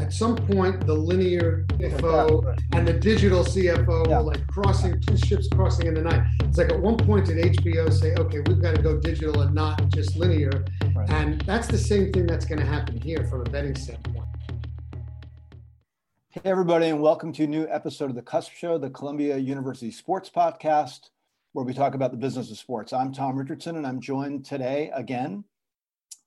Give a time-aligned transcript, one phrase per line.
[0.00, 4.18] at some point the linear CFO and the digital CFO yeah.
[4.18, 6.22] were like crossing two ships crossing in the night.
[6.40, 9.54] It's like at one point did HBO say, okay, we've got to go digital and
[9.54, 10.64] not just linear.
[10.94, 11.10] Right.
[11.10, 14.26] And that's the same thing that's going to happen here from a betting standpoint.
[16.30, 19.92] Hey everybody, and welcome to a new episode of the CUSP Show, the Columbia University
[19.92, 21.10] Sports Podcast,
[21.52, 22.92] where we talk about the business of sports.
[22.92, 25.44] I'm Tom Richardson, and I'm joined today again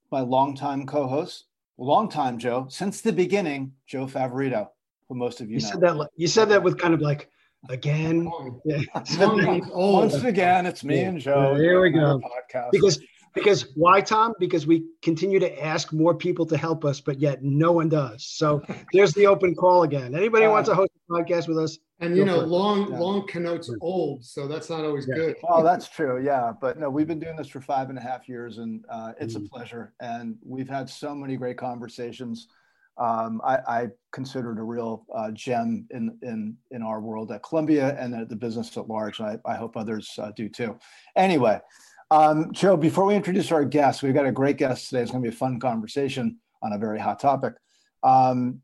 [0.09, 1.47] by longtime co-host
[1.83, 4.69] long time, Joe, since the beginning, Joe Favorito,
[5.07, 5.69] who most of you, you know.
[5.69, 7.29] Said that, you said that with kind of like,
[7.69, 8.31] again.
[8.65, 8.81] Yeah.
[9.73, 11.07] Once again, it's me yeah.
[11.07, 11.57] and Joe.
[11.57, 12.19] There we go.
[12.19, 12.71] Podcast.
[12.71, 12.99] Because
[13.37, 14.33] because why, Tom?
[14.39, 18.25] Because we continue to ask more people to help us, but yet no one does.
[18.25, 18.63] So
[18.93, 20.15] there's the open call again.
[20.15, 21.77] Anybody uh, wants to host a podcast with us?
[21.99, 22.99] And you know, long yeah.
[22.99, 25.15] long connotes old, so that's not always yeah.
[25.15, 25.35] good.
[25.43, 26.23] Oh, that's true.
[26.23, 29.13] Yeah, but no, we've been doing this for five and a half years, and uh,
[29.19, 29.45] it's mm.
[29.45, 29.93] a pleasure.
[29.99, 32.49] And we've had so many great conversations.
[32.99, 37.43] Um, I, I, consider it a real uh, gem in in in our world at
[37.43, 39.19] Columbia and the, the business at large.
[39.19, 40.77] I, I hope others uh, do too.
[41.15, 41.59] Anyway,
[42.11, 45.01] um, Joe, before we introduce our guests, we've got a great guest today.
[45.01, 47.53] It's going to be a fun conversation on a very hot topic.
[48.03, 48.61] Um,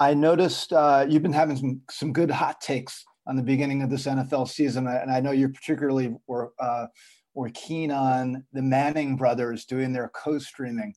[0.00, 3.90] I noticed uh, you've been having some, some good hot takes on the beginning of
[3.90, 6.86] this NFL season, and I know you particularly were uh,
[7.34, 10.94] were keen on the Manning brothers doing their co-streaming.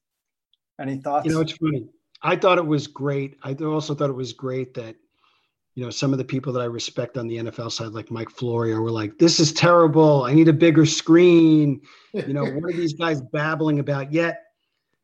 [0.79, 1.25] Any thoughts?
[1.25, 1.87] You know, it's funny.
[2.23, 3.37] I thought it was great.
[3.43, 4.95] I also thought it was great that
[5.75, 8.29] you know, some of the people that I respect on the NFL side, like Mike
[8.29, 10.23] Florio, were like, "This is terrible.
[10.23, 11.81] I need a bigger screen."
[12.13, 14.11] You know, what are these guys babbling about?
[14.11, 14.43] Yet,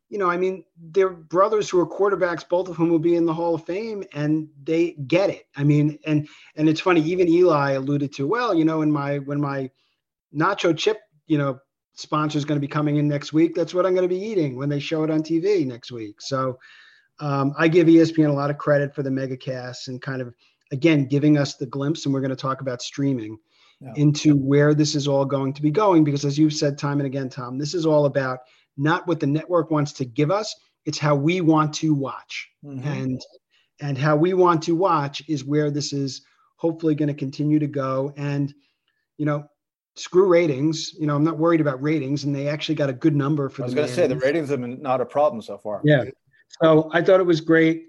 [0.10, 3.26] you know, I mean, they're brothers who are quarterbacks, both of whom will be in
[3.26, 5.48] the Hall of Fame, and they get it.
[5.56, 7.02] I mean, and and it's funny.
[7.02, 9.70] Even Eli alluded to, well, you know, in my when my
[10.34, 11.60] nacho chip, you know,
[11.94, 13.54] sponsor is going to be coming in next week.
[13.54, 16.22] That's what I'm going to be eating when they show it on TV next week.
[16.22, 16.58] So.
[17.20, 20.36] Um, I give ESPN a lot of credit for the megacast and kind of
[20.72, 23.40] again giving us the glimpse and we're going to talk about streaming
[23.96, 27.06] into where this is all going to be going because as you've said time and
[27.06, 28.40] again tom this is all about
[28.78, 30.56] not what the network wants to give us
[30.88, 32.50] it's how we want to watch.
[32.66, 32.88] Mm-hmm.
[32.88, 33.22] and
[33.80, 36.24] and how we want to watch is where this is
[36.56, 38.12] hopefully going to continue to go.
[38.18, 38.52] And
[39.18, 39.46] you know
[39.96, 40.94] screw ratings.
[40.98, 43.58] You know i'm not worried about ratings and they actually got a good number for
[43.58, 45.82] the i was going to say the ratings have been not a problem so far.
[45.84, 46.06] Yeah.
[46.64, 47.84] So i thought it was great.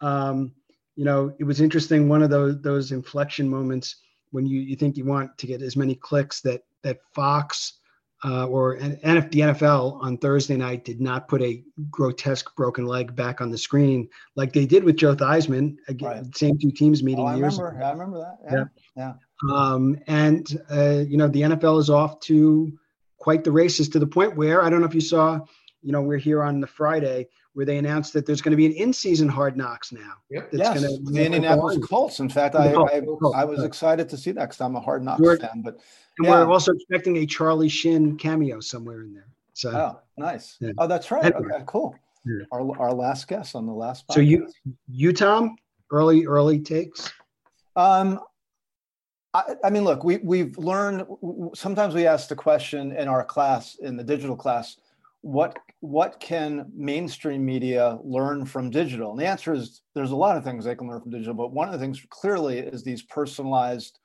[0.00, 0.54] Um,
[0.96, 2.08] you know, it was interesting.
[2.08, 3.96] One of those those inflection moments
[4.30, 7.74] when you you think you want to get as many clicks that that Fox
[8.24, 12.84] uh, or and, if the NFL on Thursday night did not put a grotesque broken
[12.84, 16.36] leg back on the screen like they did with Joe Theismann, again, right.
[16.36, 17.86] same two teams meeting oh, I years remember, ago.
[17.86, 18.38] I remember that.
[18.44, 18.64] Yeah,
[18.96, 19.12] yeah.
[19.48, 19.54] yeah.
[19.54, 22.72] Um, and uh, you know the NFL is off to
[23.18, 25.40] quite the races to the point where I don't know if you saw,
[25.82, 27.28] you know, we're here on the Friday
[27.58, 30.12] where they announced that there's going to be an in-season Hard Knocks now.
[30.30, 30.50] Yep.
[30.52, 32.20] yes, gonna, the Indianapolis Colts.
[32.20, 33.02] In fact, I, I,
[33.34, 35.62] I, was excited to see that because I'm a Hard Knocks we're, fan.
[35.64, 35.74] But
[36.18, 36.44] and yeah.
[36.44, 39.26] we're also expecting a Charlie Shin cameo somewhere in there.
[39.54, 40.56] So oh, nice.
[40.60, 40.70] Yeah.
[40.78, 41.24] Oh, that's right.
[41.24, 41.52] Anyway.
[41.52, 41.96] Okay, cool.
[42.24, 42.44] Yeah.
[42.52, 44.06] Our, our last guest on the last.
[44.06, 44.14] Podcast.
[44.14, 44.48] So you,
[44.86, 45.56] you Tom,
[45.90, 47.12] early early takes.
[47.74, 48.20] Um,
[49.34, 51.06] I, I, mean, look, we we've learned.
[51.56, 54.76] Sometimes we ask the question in our class, in the digital class,
[55.28, 59.10] what what can mainstream media learn from digital?
[59.10, 61.52] And the answer is there's a lot of things they can learn from digital, but
[61.52, 63.98] one of the things clearly is these personalized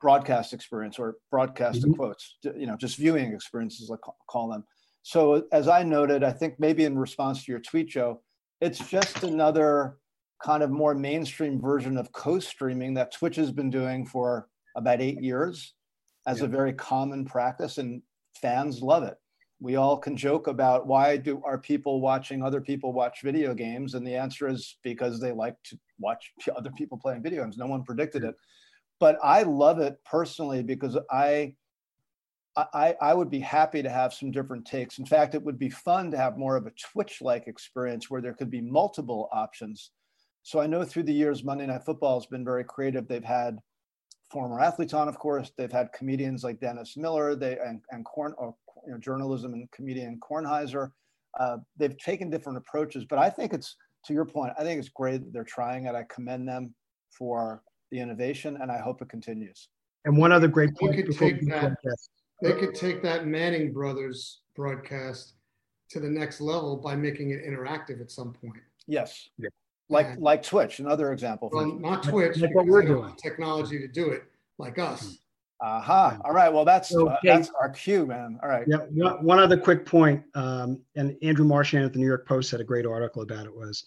[0.00, 1.92] broadcast experience or broadcast mm-hmm.
[1.92, 4.64] quotes, you know, just viewing experiences, like call them.
[5.04, 8.20] So as I noted, I think maybe in response to your tweet, Joe,
[8.60, 9.98] it's just another
[10.42, 15.22] kind of more mainstream version of co-streaming that Twitch has been doing for about eight
[15.22, 15.74] years
[16.26, 16.46] as yeah.
[16.46, 18.02] a very common practice and
[18.42, 19.16] fans love it
[19.60, 23.94] we all can joke about why do are people watching other people watch video games
[23.94, 27.66] and the answer is because they like to watch other people playing video games no
[27.66, 28.34] one predicted it
[29.00, 31.52] but i love it personally because i
[32.74, 34.98] I, I would be happy to have some different takes.
[34.98, 38.20] In fact, it would be fun to have more of a Twitch like experience where
[38.20, 39.92] there could be multiple options.
[40.42, 43.06] So I know through the years, Monday Night Football has been very creative.
[43.06, 43.58] They've had
[44.30, 45.52] former athletes on, of course.
[45.56, 48.54] They've had comedians like Dennis Miller they, and, and Corn, or,
[48.88, 50.90] you know, journalism and comedian Kornheiser.
[51.38, 53.76] Uh, they've taken different approaches, but I think it's,
[54.06, 55.94] to your point, I think it's great that they're trying it.
[55.94, 56.74] I commend them
[57.10, 59.68] for the innovation and I hope it continues.
[60.04, 61.76] And one other great point they could, take that,
[62.40, 65.34] they could take that Manning Brothers broadcast
[65.90, 68.62] to the next level by making it interactive at some point.
[68.86, 69.28] Yes.
[69.38, 69.48] Yeah
[69.88, 71.50] like like Twitch, another example.
[71.52, 72.38] Well, not Twitch.
[72.38, 73.14] Like what we're doing.
[73.16, 74.24] Technology to do it,
[74.58, 75.18] like us.
[75.60, 76.06] Aha.
[76.06, 76.22] Uh-huh.
[76.24, 76.52] All right.
[76.52, 78.38] Well, that's uh, that's our cue, man.
[78.42, 78.66] All right.
[78.68, 79.12] Yeah.
[79.20, 82.64] One other quick point, um, and Andrew Marchand at the New York Post had a
[82.64, 83.54] great article about it.
[83.54, 83.84] Was,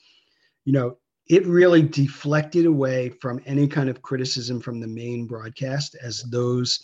[0.65, 0.97] you know,
[1.27, 6.83] it really deflected away from any kind of criticism from the main broadcast as those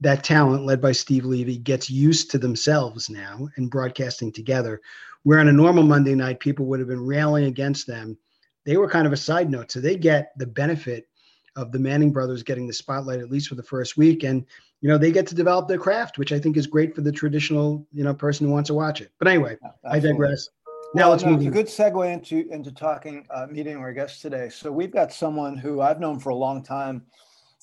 [0.00, 4.80] that talent led by Steve Levy gets used to themselves now and broadcasting together.
[5.22, 8.18] Where on a normal Monday night, people would have been railing against them.
[8.66, 9.70] They were kind of a side note.
[9.70, 11.06] So they get the benefit
[11.56, 14.24] of the Manning brothers getting the spotlight at least for the first week.
[14.24, 14.44] And,
[14.80, 17.12] you know, they get to develop their craft, which I think is great for the
[17.12, 19.10] traditional, you know, person who wants to watch it.
[19.18, 19.56] But anyway,
[19.88, 20.48] I digress.
[20.94, 21.40] Now well, let's no, move.
[21.40, 24.48] It's a good segue into into talking uh, meeting our guest today.
[24.48, 27.02] So we've got someone who I've known for a long time,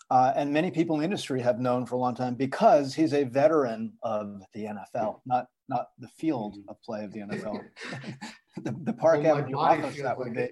[0.10, 3.14] uh, and many people in the industry have known for a long time because he's
[3.14, 7.62] a veteran of the NFL, not not the field of play of the NFL,
[8.64, 10.50] the, the Park oh Avenue office that would be.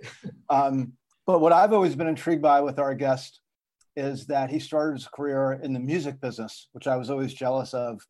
[0.49, 0.93] Um,
[1.29, 3.41] but what I've always been intrigued by with our guest
[3.95, 7.71] is that he started his career in the music business, which I was always jealous
[7.75, 8.01] of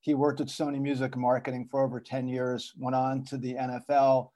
[0.00, 4.30] he worked at Sony Music Marketing for over 10 years, went on to the NFL.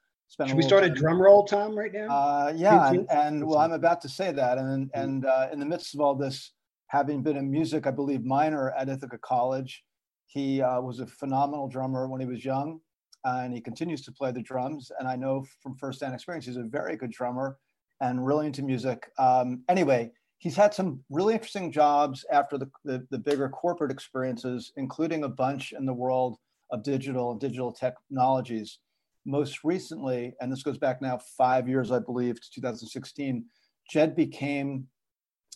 [0.45, 0.91] Should we start time.
[0.91, 2.09] a drum roll, Tom, right now?
[2.09, 4.59] Uh, yeah, and, and, well, I'm about to say that.
[4.59, 6.51] And, and uh, in the midst of all this,
[6.89, 9.85] having been a music, I believe, minor at Ithaca College,
[10.27, 12.81] he uh, was a phenomenal drummer when he was young,
[13.25, 14.91] and he continues to play the drums.
[14.99, 17.57] And I know from firsthand experience, he's a very good drummer
[18.03, 19.11] and really into music.
[19.17, 24.73] Um, anyway, he's had some really interesting jobs after the, the, the, bigger corporate experiences,
[24.77, 26.37] including a bunch in the world
[26.73, 28.81] of digital and digital technologies.
[29.25, 33.45] Most recently, and this goes back now five years, I believe, to 2016,
[33.89, 34.89] Jed became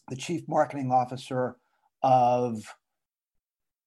[0.09, 1.57] the chief marketing officer
[2.05, 2.63] of,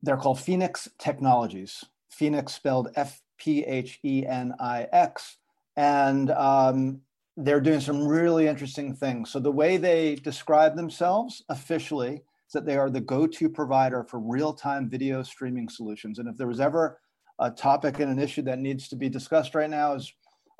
[0.02, 1.86] they're called Phenix Technologies.
[2.12, 5.38] Phenix spelled F P H E N I X.
[5.78, 7.02] And um,
[7.42, 9.32] they're doing some really interesting things.
[9.32, 14.20] So the way they describe themselves officially is that they are the go-to provider for
[14.20, 16.20] real-time video streaming solutions.
[16.20, 17.00] And if there was ever
[17.40, 20.12] a topic and an issue that needs to be discussed right now is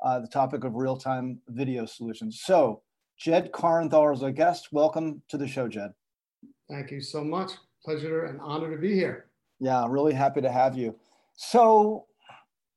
[0.02, 2.40] uh, the topic of real-time video solutions.
[2.42, 2.80] So
[3.18, 4.68] Jed Corenthal is our guest.
[4.72, 5.90] Welcome to the show, Jed.
[6.70, 7.50] Thank you so much.
[7.84, 9.26] Pleasure and honor to be here.
[9.58, 10.96] Yeah, really happy to have you.
[11.36, 12.06] So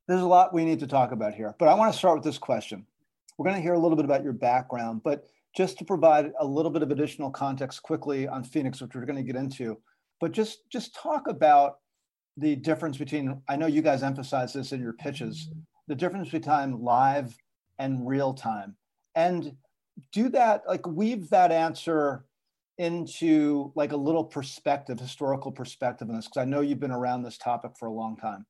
[0.10, 2.26] there's a lot we need to talk about here, but I want to start with
[2.26, 2.86] this question.
[3.38, 5.26] We're going to hear a little bit about your background, but
[5.56, 9.18] just to provide a little bit of additional context quickly on Phenix, which we're going
[9.18, 9.78] to get into,
[10.20, 11.80] but just just talk about
[12.38, 13.42] the difference between.
[13.48, 15.50] I know you guys emphasize this in your pitches,
[15.88, 17.38] the difference between live
[17.80, 18.76] and real time,
[19.16, 19.56] and
[20.12, 22.26] do that like weave that answer
[22.80, 27.22] into like a little perspective, historical perspective in this, because I know you've been around
[27.22, 28.46] this topic for a long time.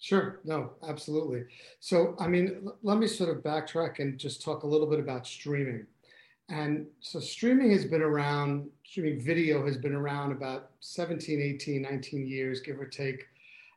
[0.00, 0.38] Sure.
[0.44, 1.44] No, absolutely.
[1.80, 5.26] So, I mean, let me sort of backtrack and just talk a little bit about
[5.26, 5.86] streaming.
[6.48, 12.26] And so, streaming has been around, streaming video has been around about 17, 18, 19
[12.26, 13.26] years, give or take.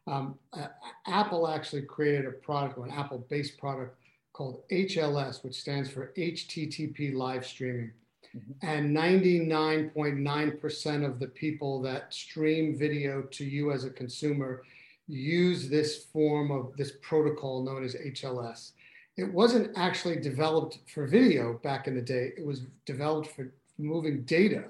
[0.08, 0.68] Um, uh,
[1.08, 3.98] Apple actually created a product, or an Apple based product
[4.34, 7.92] called HLS, which stands for HTTP live streaming.
[8.36, 8.66] Mm-hmm.
[8.66, 14.64] And 99.9% of the people that stream video to you as a consumer
[15.12, 18.72] use this form of this protocol known as HLS.
[19.18, 22.31] It wasn't actually developed for video back in the day.
[22.38, 24.66] It was developed for moving data,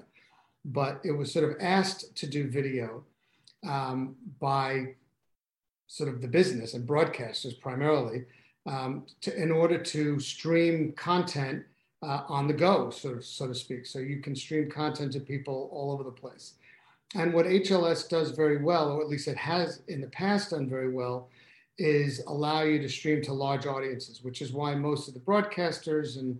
[0.64, 3.04] but it was sort of asked to do video
[3.66, 4.94] um, by
[5.86, 8.24] sort of the business and broadcasters primarily
[8.66, 11.64] um, to, in order to stream content
[12.02, 13.86] uh, on the go, so to speak.
[13.86, 16.54] So you can stream content to people all over the place.
[17.14, 20.68] And what HLS does very well, or at least it has in the past done
[20.68, 21.28] very well,
[21.78, 26.18] is allow you to stream to large audiences, which is why most of the broadcasters
[26.18, 26.38] and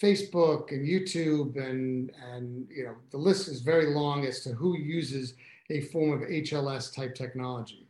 [0.00, 4.76] Facebook and YouTube and and you know the list is very long as to who
[4.76, 5.34] uses
[5.70, 7.86] a form of HLS type technology.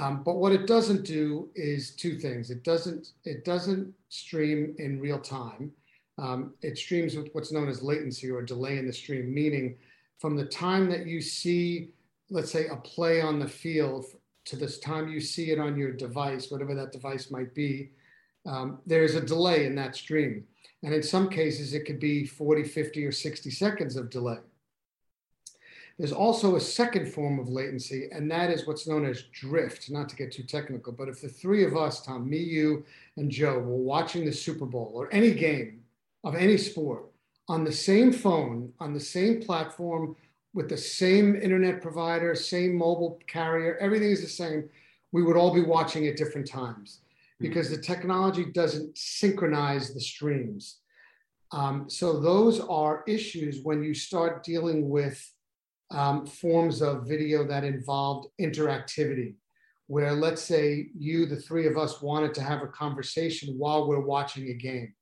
[0.00, 2.50] Um, but what it doesn't do is two things.
[2.50, 5.72] It doesn't it doesn't stream in real time.
[6.18, 9.76] Um, it streams with what's known as latency or delay in the stream, meaning
[10.18, 11.90] from the time that you see,
[12.30, 14.06] let's say, a play on the field
[14.46, 17.90] to this time you see it on your device, whatever that device might be,
[18.46, 20.44] um, there's a delay in that stream.
[20.82, 24.38] And in some cases, it could be 40, 50, or 60 seconds of delay.
[25.98, 30.08] There's also a second form of latency, and that is what's known as drift, not
[30.10, 32.84] to get too technical, but if the three of us, Tom, me, you,
[33.16, 35.80] and Joe, were watching the Super Bowl or any game
[36.22, 37.06] of any sport,
[37.48, 40.16] on the same phone, on the same platform,
[40.54, 44.68] with the same internet provider, same mobile carrier, everything is the same,
[45.12, 47.00] we would all be watching at different times
[47.38, 47.46] hmm.
[47.46, 50.78] because the technology doesn't synchronize the streams.
[51.52, 55.22] Um, so those are issues when you start dealing with
[55.92, 59.34] um, forms of video that involved interactivity,
[59.86, 64.00] where let's say you, the three of us, wanted to have a conversation while we're
[64.00, 64.92] watching a game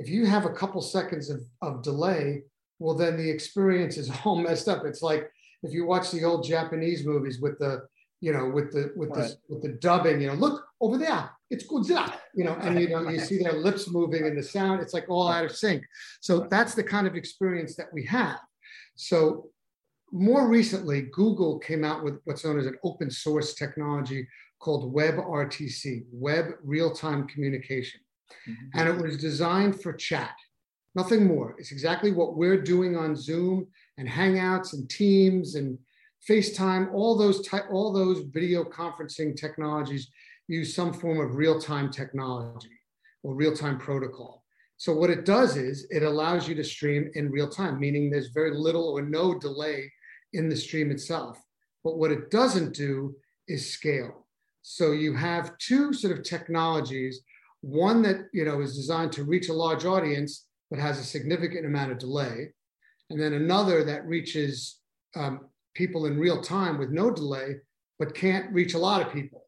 [0.00, 2.44] If you have a couple seconds of, of delay,
[2.78, 4.84] well, then the experience is all messed up.
[4.86, 5.30] It's like
[5.62, 7.86] if you watch the old Japanese movies with the,
[8.22, 9.28] you know, with the with right.
[9.28, 12.88] the with the dubbing, you know, look over there, it's Godzilla, you know, and you
[12.88, 15.84] know, you see their lips moving and the sound, it's like all out of sync.
[16.20, 18.38] So that's the kind of experience that we have.
[18.96, 19.50] So
[20.12, 24.26] more recently, Google came out with what's known as an open source technology
[24.58, 28.00] called WebRTC, Web Real Time Communication.
[28.48, 28.78] Mm-hmm.
[28.78, 30.34] And it was designed for chat,
[30.94, 31.54] nothing more.
[31.58, 33.66] It's exactly what we're doing on Zoom
[33.98, 35.78] and Hangouts and Teams and
[36.28, 40.10] FaceTime, all those, ty- all those video conferencing technologies
[40.48, 42.68] use some form of real time technology
[43.22, 44.44] or real time protocol.
[44.76, 48.28] So, what it does is it allows you to stream in real time, meaning there's
[48.28, 49.90] very little or no delay
[50.32, 51.38] in the stream itself.
[51.84, 53.14] But what it doesn't do
[53.48, 54.26] is scale.
[54.62, 57.22] So you have two sort of technologies,
[57.62, 61.66] one that you know is designed to reach a large audience but has a significant
[61.66, 62.52] amount of delay,
[63.10, 64.78] and then another that reaches
[65.16, 67.56] um, people in real time with no delay
[67.98, 69.44] but can't reach a lot of people.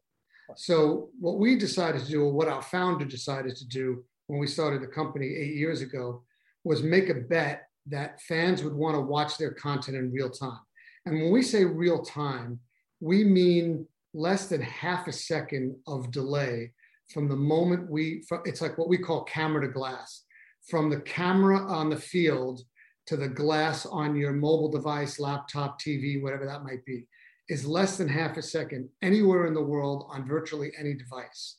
[0.55, 4.47] So what we decided to do, or what our founder decided to do when we
[4.47, 6.23] started the company eight years ago,
[6.63, 10.59] was make a bet that fans would want to watch their content in real time.
[11.05, 12.59] And when we say real time,
[12.99, 16.71] we mean less than half a second of delay
[17.09, 20.23] from the moment we, it's like what we call camera to glass,
[20.67, 22.61] from the camera on the field
[23.07, 27.05] to the glass on your mobile device, laptop, TV, whatever that might be,
[27.49, 31.57] is less than half a second anywhere in the world on virtually any device.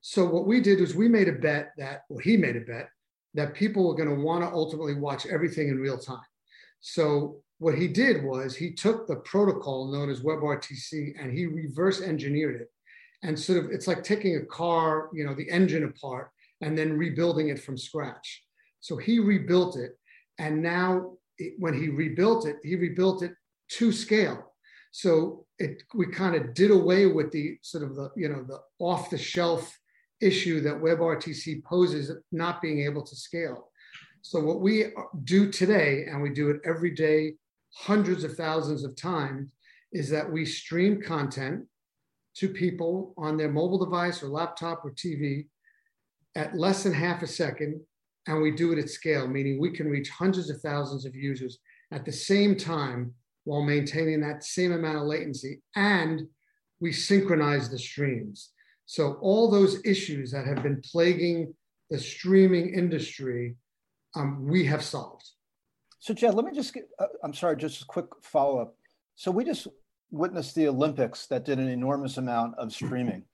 [0.00, 2.88] So what we did was we made a bet that, well, he made a bet
[3.34, 6.18] that people were going to want to ultimately watch everything in real time.
[6.80, 12.00] So what he did was he took the protocol known as WebRTC and he reverse
[12.00, 12.68] engineered it.
[13.22, 16.96] And sort of, it's like taking a car, you know, the engine apart and then
[16.96, 18.44] rebuilding it from scratch.
[18.80, 19.98] So he rebuilt it.
[20.38, 23.32] And now it, when he rebuilt it, he rebuilt it
[23.72, 24.54] to scale.
[24.92, 28.60] So it, we kind of did away with the sort of the, you know, the
[28.78, 29.76] off the shelf
[30.20, 33.70] issue that WebRTC poses not being able to scale.
[34.22, 34.86] So what we
[35.24, 37.34] do today, and we do it every day
[37.74, 39.48] hundreds of thousands of times
[39.92, 41.64] is that we stream content
[42.38, 45.46] to people on their mobile device or laptop or TV
[46.36, 47.80] at less than half a second.
[48.26, 51.58] And we do it at scale, meaning we can reach hundreds of thousands of users
[51.90, 53.14] at the same time
[53.44, 55.62] while maintaining that same amount of latency.
[55.74, 56.22] And
[56.80, 58.50] we synchronize the streams.
[58.86, 61.54] So, all those issues that have been plaguing
[61.90, 63.56] the streaming industry,
[64.14, 65.28] um, we have solved.
[65.98, 68.76] So, Jed, let me just get, uh, I'm sorry, just a quick follow up.
[69.16, 69.66] So, we just
[70.10, 73.24] witnessed the Olympics that did an enormous amount of streaming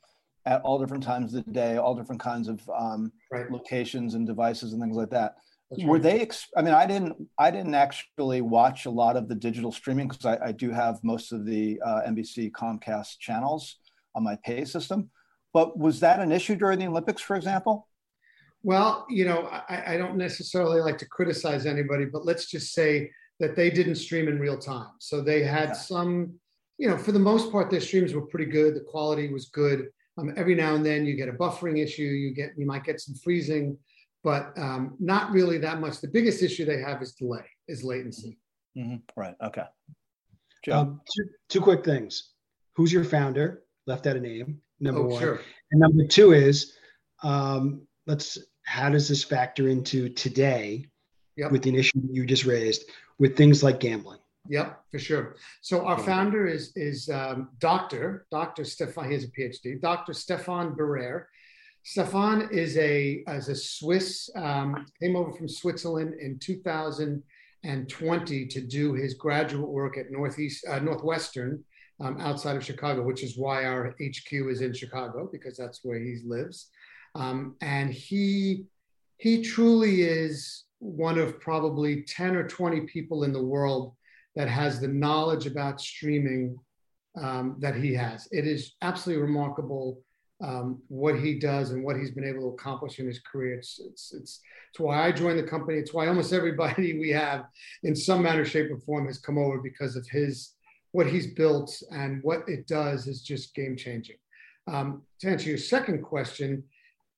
[0.46, 3.50] at all different times of the day, all different kinds of um, right.
[3.50, 5.36] locations and devices and things like that.
[5.70, 6.02] That's Were right.
[6.02, 6.20] they?
[6.20, 7.16] Ex- I mean, I didn't.
[7.38, 11.02] I didn't actually watch a lot of the digital streaming because I, I, do have
[11.02, 13.76] most of the uh, NBC Comcast channels
[14.14, 15.10] on my pay system.
[15.54, 17.88] But was that an issue during the Olympics, for example?
[18.64, 23.10] Well, you know, I, I, don't necessarily like to criticize anybody, but let's just say
[23.38, 24.88] that they didn't stream in real time.
[25.00, 25.72] So they had yeah.
[25.74, 26.34] some,
[26.78, 28.74] you know, for the most part, their streams were pretty good.
[28.74, 29.88] The quality was good.
[30.18, 32.02] Um, every now and then you get a buffering issue.
[32.02, 33.76] You get, you might get some freezing,
[34.22, 36.00] but um, not really that much.
[36.00, 38.38] The biggest issue they have is delay, is latency.
[38.76, 38.96] Mm-hmm.
[39.16, 39.34] Right.
[39.42, 39.64] Okay.
[40.70, 42.30] Um, two, two quick things.
[42.76, 43.62] Who's your founder?
[43.86, 44.60] Left out a name.
[44.80, 45.20] Number oh, one.
[45.20, 45.40] Sure.
[45.70, 46.74] And number two is,
[47.22, 50.86] um, let's how does this factor into today
[51.36, 51.52] yep.
[51.52, 52.84] with the issue you just raised
[53.18, 54.18] with things like gambling?
[54.48, 55.36] Yep, for sure.
[55.62, 59.08] So our founder is is um, Doctor Doctor Stefan.
[59.08, 59.80] He has a PhD.
[59.80, 61.24] Doctor Stefan Birrer.
[61.82, 68.92] Stefan is a as a Swiss um, came over from Switzerland in 2020 to do
[68.92, 71.64] his graduate work at Northeast uh, Northwestern
[72.00, 75.98] um, outside of Chicago, which is why our HQ is in Chicago because that's where
[75.98, 76.68] he lives.
[77.14, 78.66] Um, and he
[79.16, 83.94] he truly is one of probably 10 or 20 people in the world
[84.36, 86.58] that has the knowledge about streaming
[87.20, 88.28] um, that he has.
[88.32, 90.00] It is absolutely remarkable
[90.42, 93.54] um, what he does and what he's been able to accomplish in his career.
[93.54, 95.78] It's, it's, it's, it's why I joined the company.
[95.78, 97.46] It's why almost everybody we have
[97.82, 100.52] in some manner, shape, or form has come over because of his,
[100.92, 104.16] what he's built and what it does is just game changing.
[104.66, 106.64] Um, to answer your second question,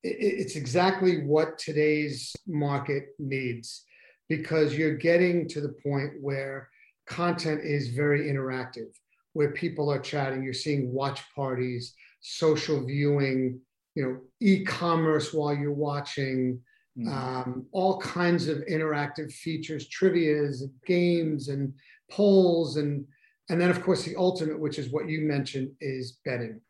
[0.02, 3.84] it's exactly what today's market needs
[4.28, 6.68] because you're getting to the point where
[7.06, 8.88] content is very interactive,
[9.32, 13.60] where people are chatting, you're seeing watch parties, social viewing,
[13.94, 16.60] you know, e-commerce while you're watching,
[16.98, 17.08] mm-hmm.
[17.08, 21.72] um, all kinds of interactive features, trivias, games, and
[22.10, 23.06] polls, and
[23.48, 26.60] and then of course the ultimate, which is what you mentioned, is betting.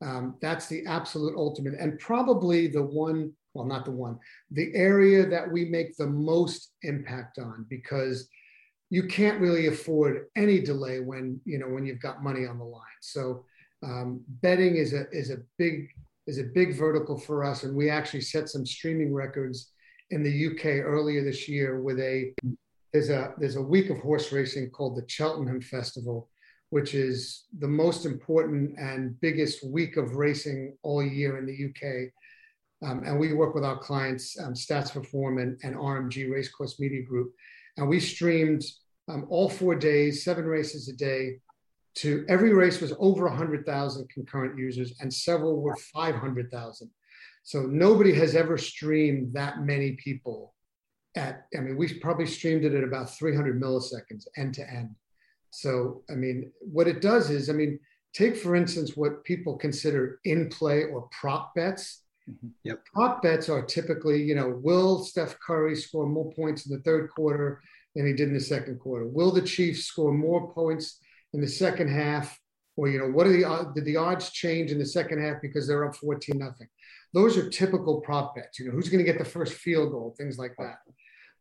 [0.00, 3.32] Um, that's the absolute ultimate, and probably the one.
[3.54, 4.18] Well, not the one.
[4.50, 8.26] The area that we make the most impact on because
[8.92, 12.64] you can't really afford any delay when you know when you've got money on the
[12.64, 13.00] line.
[13.00, 13.46] So
[13.82, 15.88] um, betting is a is a big
[16.26, 19.72] is a big vertical for us, and we actually set some streaming records
[20.10, 22.34] in the UK earlier this year with a
[22.92, 26.28] there's a there's a week of horse racing called the Cheltenham Festival,
[26.68, 32.10] which is the most important and biggest week of racing all year in the UK.
[32.86, 37.02] Um, and we work with our clients, um, Stats Perform and, and RMG Racecourse Media
[37.02, 37.32] Group,
[37.78, 38.62] and we streamed
[39.12, 41.38] um, all four days, seven races a day,
[41.96, 46.90] to every race was over 100,000 concurrent users and several were 500,000.
[47.42, 50.54] So nobody has ever streamed that many people
[51.14, 54.94] at, I mean, we probably streamed it at about 300 milliseconds end to end.
[55.50, 57.78] So, I mean, what it does is, I mean,
[58.14, 62.04] take for instance what people consider in play or prop bets.
[62.30, 62.48] Mm-hmm.
[62.64, 62.84] Yep.
[62.94, 67.10] Prop bets are typically, you know, will Steph Curry score more points in the third
[67.10, 67.60] quarter
[67.94, 69.06] than he did in the second quarter?
[69.06, 70.98] Will the Chiefs score more points
[71.32, 72.38] in the second half,
[72.76, 75.66] or you know, what are the did the odds change in the second half because
[75.66, 76.68] they're up 14 nothing?
[77.14, 78.58] Those are typical prop bets.
[78.58, 80.78] You know, who's going to get the first field goal, things like that.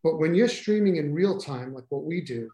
[0.03, 2.49] But when you're streaming in real time, like what we do,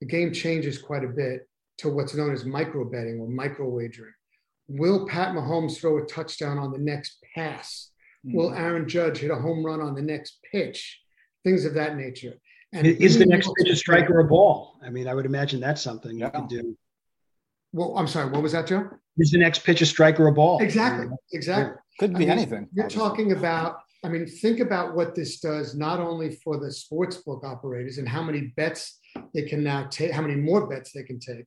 [0.00, 4.12] the game changes quite a bit to what's known as micro betting or micro wagering.
[4.68, 7.90] Will Pat Mahomes throw a touchdown on the next pass?
[8.26, 8.36] Mm-hmm.
[8.36, 11.00] Will Aaron Judge hit a home run on the next pitch?
[11.42, 12.34] Things of that nature.
[12.72, 14.78] And is the next pitch a strike or a ball?
[14.82, 16.26] I mean, I would imagine that's something yeah.
[16.26, 16.76] you can do.
[17.72, 18.30] Well, I'm sorry.
[18.30, 18.88] What was that, Joe?
[19.18, 20.60] Is the next pitch a strike or a ball?
[20.62, 21.06] Exactly.
[21.32, 21.76] Exactly.
[21.98, 22.68] Could be I mean, anything.
[22.72, 23.08] You're obviously.
[23.08, 23.80] talking about.
[24.02, 28.08] I mean, think about what this does not only for the sports book operators and
[28.08, 28.98] how many bets
[29.34, 31.44] they can now take, how many more bets they can take.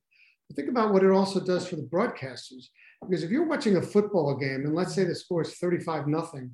[0.47, 2.65] But think about what it also does for the broadcasters.
[3.01, 6.51] Because if you're watching a football game and let's say the score is 35 nothing,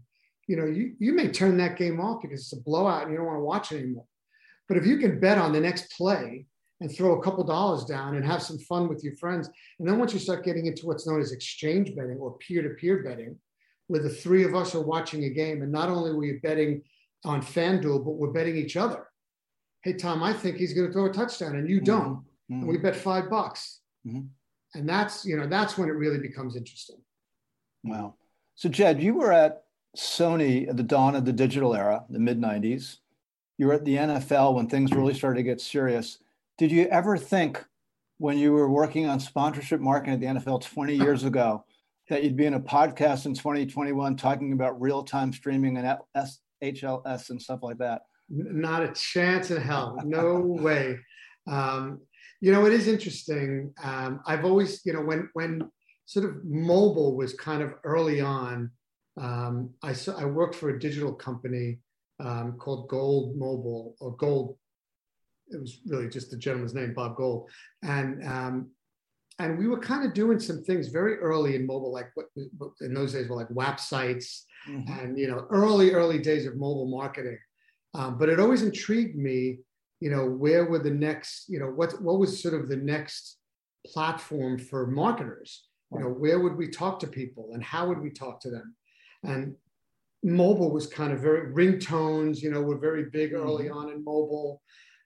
[0.48, 3.18] you know, you, you may turn that game off because it's a blowout and you
[3.18, 4.06] don't want to watch it anymore.
[4.70, 6.46] But if you can bet on the next play
[6.80, 9.98] and throw a couple dollars down and have some fun with your friends, and then
[9.98, 13.36] once you start getting into what's known as exchange betting or peer-to-peer betting,
[13.88, 16.84] where the three of us are watching a game, and not only are we betting
[17.26, 19.08] on FanDuel, but we're betting each other.
[19.84, 21.86] Hey Tom, I think he's going to throw a touchdown, and you mm-hmm.
[21.86, 22.16] don't.
[22.16, 22.54] Mm-hmm.
[22.54, 23.82] And we bet five bucks.
[24.06, 24.28] Mm-hmm.
[24.76, 26.98] And that's you know that's when it really becomes interesting.
[27.84, 28.16] Wow.
[28.56, 29.64] So Jed, you were at
[29.98, 32.98] Sony at the dawn of the digital era, the mid '90s
[33.60, 36.20] you were at the NFL when things really started to get serious.
[36.58, 37.64] Did you ever think
[38.18, 41.66] when you were working on sponsorship marketing at the NFL 20 years ago
[42.08, 45.98] that you'd be in a podcast in 2021 talking about real time streaming and
[46.64, 48.04] HLS and stuff like that?
[48.30, 50.00] Not a chance in hell.
[50.06, 50.98] No way.
[51.46, 52.00] Um,
[52.40, 53.74] you know, it is interesting.
[53.84, 55.70] Um, I've always, you know, when when
[56.06, 58.72] sort of mobile was kind of early on,
[59.20, 61.80] um, I, I worked for a digital company
[62.20, 64.58] um, called Gold Mobile or Gold.
[65.50, 67.50] It was really just the gentleman's name, Bob Gold,
[67.82, 68.72] and um,
[69.40, 72.28] and we were kind of doing some things very early in mobile, like what,
[72.58, 74.92] what in those days were like WAP sites, mm-hmm.
[74.92, 77.38] and you know early early days of mobile marketing.
[77.96, 79.60] Um, but it always intrigued me,
[80.00, 83.38] you know, where were the next, you know, what what was sort of the next
[83.88, 85.66] platform for marketers?
[85.92, 88.76] You know, where would we talk to people and how would we talk to them?
[89.24, 89.56] And
[90.24, 93.78] mobile was kind of very ringtones, you know, were very big early mm-hmm.
[93.78, 94.62] on in mobile.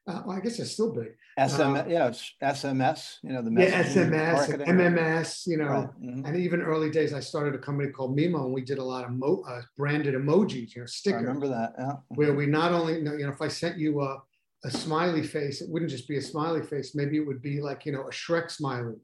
[0.05, 1.13] Uh, well, I guess it's still big.
[1.39, 2.09] SMS, um, yeah,
[2.41, 5.89] SMS, you know, the yeah, SMS, MMS, you know, right.
[6.01, 6.25] mm-hmm.
[6.25, 9.05] and even early days, I started a company called Mimo, and we did a lot
[9.05, 11.19] of mo- uh, branded emojis, you know, stickers.
[11.19, 11.93] I remember that, yeah.
[12.09, 14.21] Where we not only, you know, if I sent you a,
[14.65, 16.95] a smiley face, it wouldn't just be a smiley face.
[16.95, 18.97] Maybe it would be like, you know, a Shrek smiley,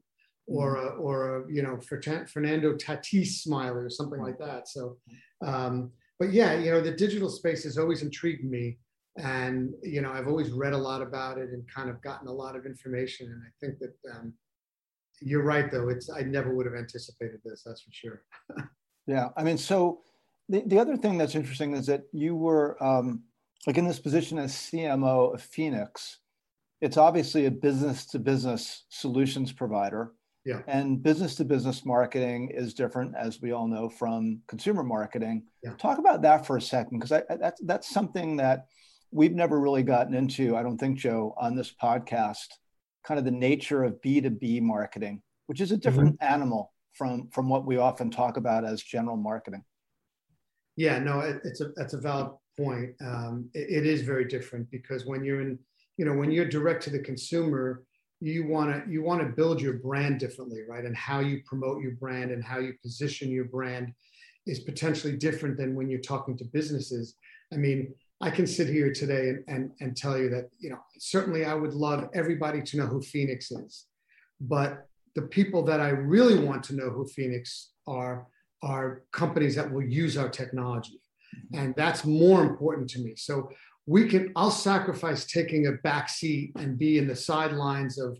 [0.46, 0.98] or mm-hmm.
[0.98, 4.68] a, or a, you know, Fernando Tatis smiley, or something like that.
[4.68, 4.98] So.
[5.42, 8.76] Um, but yeah, you know, the digital space has always intrigued me.
[9.16, 12.32] And, you know, I've always read a lot about it and kind of gotten a
[12.32, 13.26] lot of information.
[13.26, 14.34] And I think that um,
[15.20, 15.88] you're right, though.
[15.88, 18.22] It's, I never would have anticipated this, that's for sure.
[19.06, 19.30] yeah.
[19.36, 20.02] I mean, so
[20.50, 23.22] the, the other thing that's interesting is that you were um,
[23.66, 26.18] like in this position as CMO of Phenix.
[26.82, 30.12] It's obviously a business to business solutions provider.
[30.44, 30.62] Yeah.
[30.66, 35.44] And business to business marketing is different, as we all know, from consumer marketing.
[35.62, 35.74] Yeah.
[35.74, 38.66] Talk about that for a second, because that's that's something that
[39.10, 40.56] we've never really gotten into.
[40.56, 42.46] I don't think, Joe, on this podcast,
[43.04, 46.34] kind of the nature of B two B marketing, which is a different mm-hmm.
[46.34, 49.64] animal from from what we often talk about as general marketing.
[50.76, 54.70] Yeah, no, it, it's a that's a valid point, um, it, it is very different
[54.70, 55.58] because when you're in,
[55.98, 57.84] you know, when you're direct to the consumer,
[58.20, 60.84] you want to you want to build your brand differently, right?
[60.84, 63.92] And how you promote your brand and how you position your brand
[64.46, 67.16] is potentially different than when you're talking to businesses.
[67.52, 70.78] I mean, I can sit here today and, and, and tell you that, you know,
[70.98, 73.86] certainly I would love everybody to know who Phenix is.
[74.40, 78.26] But the people that I really want to know who Phenix are
[78.62, 81.00] are companies that will use our technology.
[81.34, 81.58] Mm-hmm.
[81.58, 83.14] And that's more important to me.
[83.16, 83.50] So
[83.90, 88.16] we can, I'll sacrifice taking a back seat and be in the sidelines of,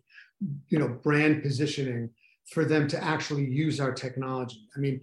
[0.69, 2.11] you know, brand positioning
[2.51, 4.67] for them to actually use our technology.
[4.77, 5.01] I mean,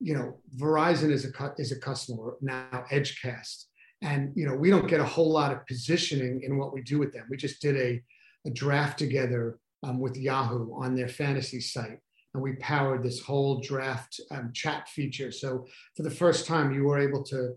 [0.00, 3.66] you know, Verizon is a is a customer now, Edgecast,
[4.02, 6.98] and you know we don't get a whole lot of positioning in what we do
[6.98, 7.26] with them.
[7.30, 8.02] We just did a,
[8.44, 11.98] a draft together um, with Yahoo on their fantasy site,
[12.34, 15.30] and we powered this whole draft um, chat feature.
[15.30, 17.54] So for the first time, you were able to,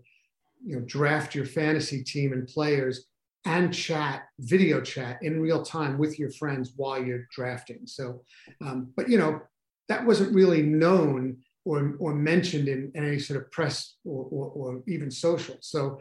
[0.64, 3.06] you know, draft your fantasy team and players
[3.44, 7.80] and chat, video chat in real time with your friends while you're drafting.
[7.86, 8.22] So,
[8.60, 9.40] um, but you know,
[9.88, 14.50] that wasn't really known or, or mentioned in, in any sort of press or, or,
[14.50, 15.56] or, even social.
[15.60, 15.98] So,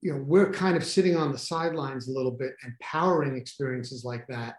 [0.00, 4.04] you know, we're kind of sitting on the sidelines a little bit and powering experiences
[4.04, 4.56] like that.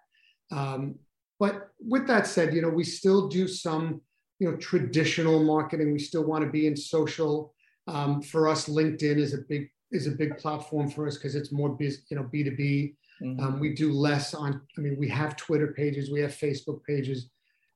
[0.51, 0.95] Um,
[1.39, 4.01] but with that said, you know, we still do some,
[4.39, 5.91] you know, traditional marketing.
[5.91, 7.52] We still want to be in social.
[7.87, 11.51] Um, for us, LinkedIn is a big is a big platform for us because it's
[11.51, 12.95] more biz, you know, B two B.
[13.21, 13.39] Mm-hmm.
[13.39, 14.61] Um, we do less on.
[14.77, 17.29] I mean, we have Twitter pages, we have Facebook pages,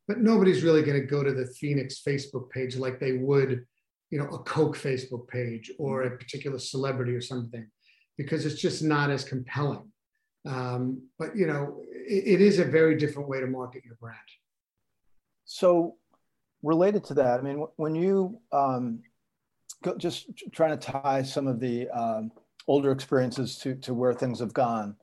[0.08, 3.65] but nobody's really going to go to the Phenix Facebook page like they would,
[4.10, 7.67] you know, a Coke Facebook page or a particular celebrity or something,
[8.17, 9.91] because it's just not as compelling.
[10.46, 14.17] Um, but you know, it, it is a very different way to market your brand.
[15.46, 15.96] So,
[16.63, 19.04] related to that, I mean, when you um,
[19.98, 22.32] just trying to tie some of the um,
[22.68, 24.96] older experiences to to where things have gone.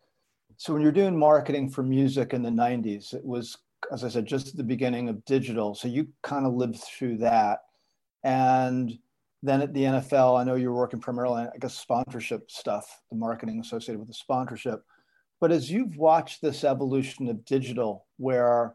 [0.56, 3.56] So, when you're doing marketing for music in the '90s, it was
[3.92, 5.74] as I said, just the beginning of digital.
[5.74, 7.60] So you kind of lived through that.
[8.22, 8.98] And
[9.42, 13.16] then at the NFL, I know you were working primarily I guess, sponsorship stuff, the
[13.16, 14.82] marketing associated with the sponsorship.
[15.40, 18.74] But as you've watched this evolution of digital, where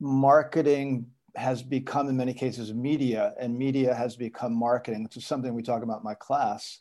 [0.00, 5.54] marketing has become, in many cases, media, and media has become marketing, which is something
[5.54, 6.78] we talk about in my class.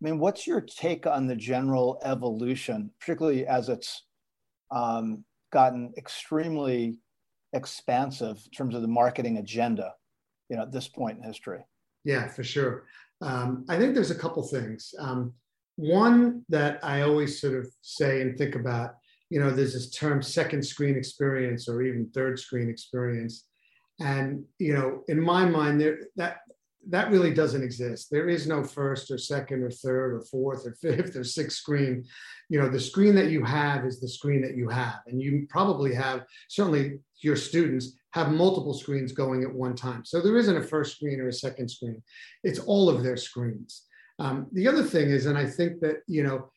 [0.00, 4.04] I mean, what's your take on the general evolution, particularly as it's
[4.70, 6.98] um, gotten extremely
[7.52, 9.92] expansive in terms of the marketing agenda,
[10.48, 11.64] you know, at this point in history?
[12.04, 12.84] Yeah, for sure.
[13.20, 14.94] Um, I think there's a couple things.
[14.98, 15.32] Um,
[15.76, 18.94] one that I always sort of say and think about,
[19.30, 23.47] you know, there's this term second screen experience or even third screen experience.
[24.00, 26.38] And, you know, in my mind, there that
[26.88, 28.08] that really doesn't exist.
[28.10, 32.04] There is no first or second or third or fourth or fifth or sixth screen.
[32.48, 35.00] You know, the screen that you have is the screen that you have.
[35.06, 40.04] And you probably have, certainly your students have multiple screens going at one time.
[40.04, 42.02] So there isn't a first screen or a second screen.
[42.42, 43.84] It's all of their screens.
[44.18, 46.50] Um, the other thing is, and I think that, you know,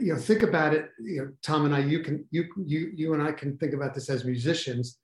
[0.00, 3.14] you know, think about it, you know, Tom and I, you can, you, you, you
[3.14, 4.98] and I can think about this as musicians.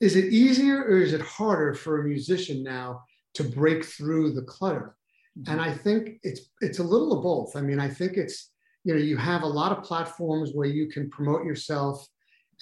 [0.00, 3.02] Is it easier or is it harder for a musician now
[3.36, 4.96] to break through the clutter.
[5.38, 5.52] Mm-hmm.
[5.52, 7.54] And I think it's it's a little of both.
[7.54, 8.50] I mean, I think it's
[8.84, 12.06] you know you have a lot of platforms where you can promote yourself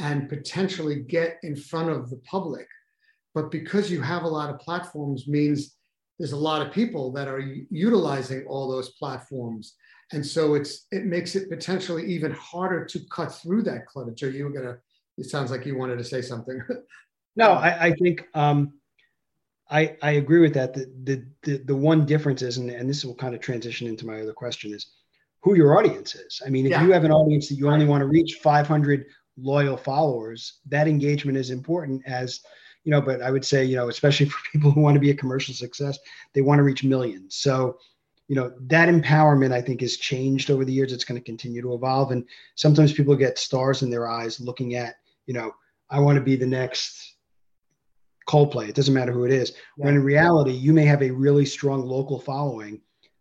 [0.01, 2.67] and potentially get in front of the public,
[3.35, 5.77] but because you have a lot of platforms means
[6.19, 9.75] there's a lot of people that are utilizing all those platforms
[10.13, 14.27] and so it's it makes it potentially even harder to cut through that clutter so
[14.27, 14.77] you were gonna
[15.19, 16.61] it sounds like you wanted to say something
[17.37, 18.75] no i, I think um,
[19.71, 20.75] I, I agree with that.
[20.75, 24.07] The, the, the, the one difference is, and, and this will kind of transition into
[24.07, 24.87] my other question, is
[25.41, 26.43] who your audience is.
[26.45, 26.85] I mean, if yeah.
[26.85, 31.39] you have an audience that you only want to reach 500 loyal followers, that engagement
[31.39, 32.41] is important as,
[32.85, 35.11] you know, but I would say, you know, especially for people who want to be
[35.11, 35.99] a commercial success,
[36.35, 37.37] they want to reach millions.
[37.37, 37.79] So,
[38.29, 40.93] you know, that empowerment I think has changed over the years.
[40.93, 42.11] It's going to continue to evolve.
[42.11, 44.95] And sometimes people get stars in their eyes looking at,
[45.27, 45.55] you know,
[45.91, 47.14] I want to be the next
[48.29, 48.69] Coldplay.
[48.69, 49.53] It doesn't matter who it is.
[49.77, 49.87] Yeah.
[49.87, 52.81] When in reality, you may have a really strong local following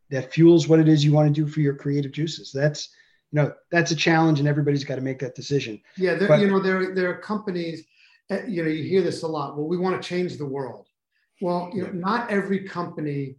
[0.10, 2.52] that fuels what it is you want to do for your creative juices.
[2.54, 2.90] That's
[3.32, 5.82] you know that's a challenge, and everybody's got to make that decision.
[5.98, 7.86] Yeah, there, but, you know there there are companies.
[8.30, 9.58] Eh, you know, you hear this a lot.
[9.58, 10.88] Well, we want to change the world.
[11.42, 13.36] Well, you know, not every company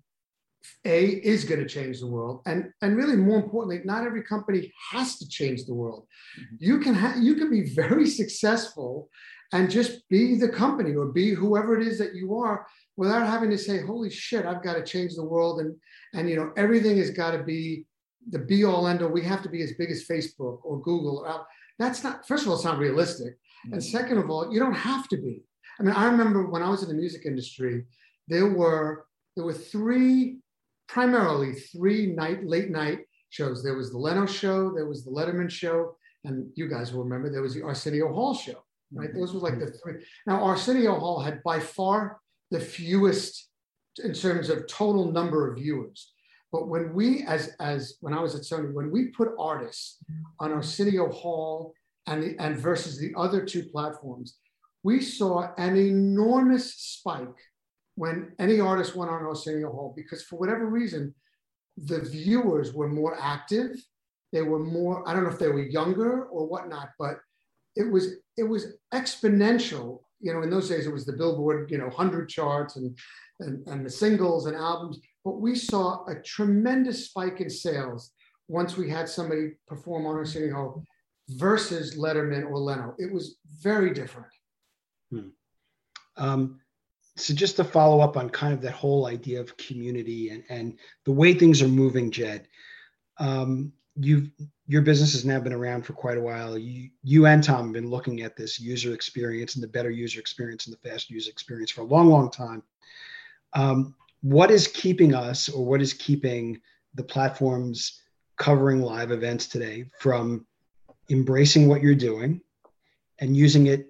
[0.85, 4.73] a is going to change the world and and really more importantly not every company
[4.91, 6.07] has to change the world
[6.39, 6.57] mm-hmm.
[6.59, 9.09] you can have you can be very successful
[9.53, 13.51] and just be the company or be whoever it is that you are without having
[13.51, 15.75] to say holy shit i've got to change the world and
[16.15, 17.85] and you know everything has got to be
[18.31, 21.25] the be all end all we have to be as big as facebook or google
[21.27, 21.47] or,
[21.79, 23.81] that's not first of all it's not realistic and mm-hmm.
[23.81, 25.43] second of all you don't have to be
[25.79, 27.85] i mean i remember when i was in the music industry
[28.29, 30.39] there were there were three
[30.89, 33.01] primarily three night late night
[33.35, 33.63] shows.
[33.63, 37.29] There was the Leno show, there was the Letterman show, and you guys will remember
[37.29, 38.65] there was the Arsenio Hall show.
[38.93, 39.19] Right, mm-hmm.
[39.19, 40.05] those were like the three.
[40.27, 42.19] Now Arsenio Hall had by far
[42.51, 43.49] the fewest
[44.03, 46.13] in terms of total number of viewers.
[46.53, 49.99] But when we, as as when I was at Sony, when we put artists
[50.39, 51.75] on Arsenio Hall
[52.07, 54.39] and the, and versus the other two platforms,
[54.85, 57.41] we saw an enormous spike
[57.97, 61.15] when any artist went on Arsenio Hall because for whatever reason,
[61.77, 63.71] the viewers were more active.
[64.33, 67.19] They were more, I don't know if they were younger or whatnot, but
[67.77, 70.01] it was it was exponential.
[70.21, 72.97] You know, in those days it was the Billboard, you know, 100 charts and,
[73.41, 74.99] and, and the singles and albums.
[75.25, 78.13] But we saw a tremendous spike in sales
[78.49, 80.85] once we had somebody perform on Arsenio Hall
[81.31, 82.95] versus Letterman or Leno.
[82.99, 84.29] It was very different.
[85.11, 85.29] Hmm.
[86.17, 86.61] Um,
[87.17, 90.79] so just to follow up on kind of that whole idea of community and, and
[91.05, 92.49] the way things are moving, Jed,
[93.19, 94.31] um, you've
[94.67, 96.57] your business has now been around for quite a while.
[96.57, 100.21] You, you and Tom have been looking at this user experience and the better user
[100.21, 102.63] experience and the fast user experience for a long, long time.
[103.53, 106.61] Um, what is keeping us, or what is keeping
[106.95, 108.01] the platforms
[108.37, 110.47] covering live events today from
[111.11, 112.41] embracing what you're doing
[113.19, 113.89] and using it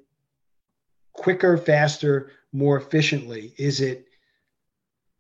[1.12, 3.54] quicker, faster, more efficiently?
[3.58, 4.06] Is it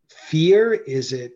[0.08, 0.72] fear?
[0.74, 1.34] Is it,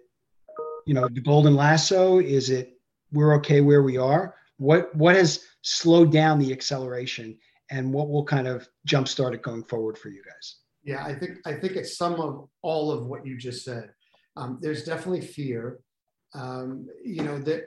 [0.87, 2.19] you know, the golden lasso?
[2.19, 2.78] Is it
[3.13, 4.35] we're okay where we are?
[4.57, 7.39] What what has slowed down the acceleration
[7.71, 10.57] and what will kind of jumpstart it going forward for you guys?
[10.85, 13.91] Yeah, I think I think it's some of all of what you just said.
[14.37, 15.81] Um, there's definitely fear.
[16.35, 17.65] Um, you know that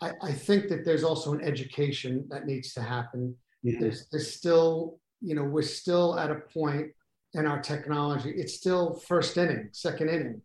[0.00, 3.36] I, I, think that there's also an education that needs to happen.
[3.64, 3.78] Mm-hmm.
[3.78, 6.92] There's, there's still, you know, we're still at a point
[7.34, 10.42] in our technology, it's still first inning, second inning.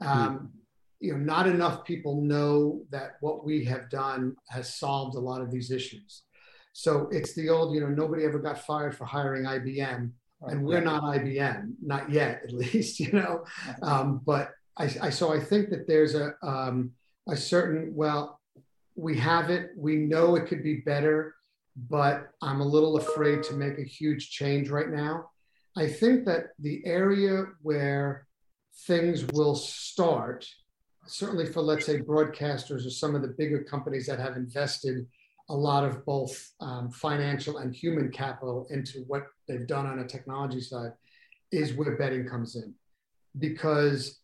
[0.00, 0.48] Um, mm.
[1.02, 5.40] You know, not enough people know that what we have done has solved a lot
[5.40, 6.22] of these issues.
[6.72, 10.10] So it's the old, you know, nobody ever got fired for hiring IBM,
[10.42, 13.44] and we're not IBM, not yet, at least, you know.
[13.82, 16.92] Um, but I, I, so I think that there's a um,
[17.28, 18.40] a certain well,
[18.94, 21.34] we have it, we know it could be better,
[21.76, 25.26] but I'm a little afraid to make a huge change right now
[25.76, 28.26] I think that the area where
[28.86, 30.46] things will start,
[31.12, 35.06] certainly for, let's say, broadcasters or some of the bigger companies that have invested
[35.48, 40.06] a lot of both um, financial and human capital into what they've done on a
[40.06, 40.92] technology side,
[41.50, 42.72] is where betting comes in.
[43.38, 44.20] Because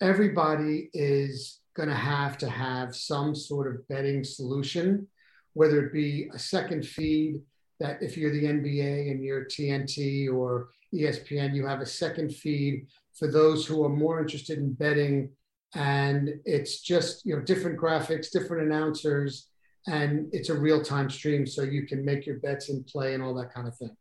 [0.00, 5.06] everybody is going to have to have some sort of betting solution,
[5.54, 7.40] whether it be a second feed
[7.80, 12.86] that if you're the NBA and you're TNT or ESPN, you have a second feed
[13.14, 15.30] for those who are more interested in betting.
[15.74, 19.48] And it's just, you know, different graphics, different announcers,
[19.86, 21.46] and it's a real time stream.
[21.46, 23.96] So you can make your bets and play and all that kind of thing.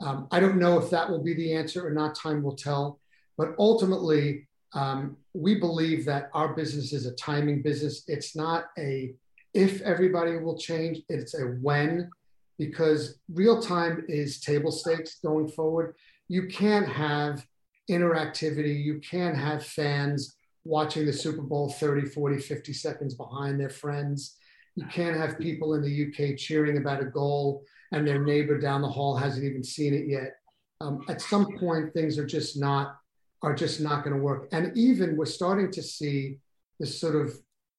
[0.00, 2.14] Um, I don't know if that will be the answer or not.
[2.14, 3.00] Time will tell.
[3.36, 8.04] But ultimately, um, we believe that our business is a timing business.
[8.06, 9.14] It's not a
[9.54, 12.10] if everybody will change, it's a when,
[12.58, 15.94] because real time is table stakes going forward
[16.28, 17.44] you can't have
[17.90, 18.82] interactivity.
[18.82, 20.36] You can't have fans
[20.68, 24.36] watching the Super Bowl 30, 40, 50 seconds behind their friends.
[24.76, 28.82] You can't have people in the UK cheering about a goal and their neighbor down
[28.82, 30.34] the hall hasn't even seen it yet.
[30.80, 32.96] Um, at some point, things are just not
[33.42, 34.48] are just not going to work.
[34.52, 36.38] And even we're starting to see
[36.80, 37.32] this sort of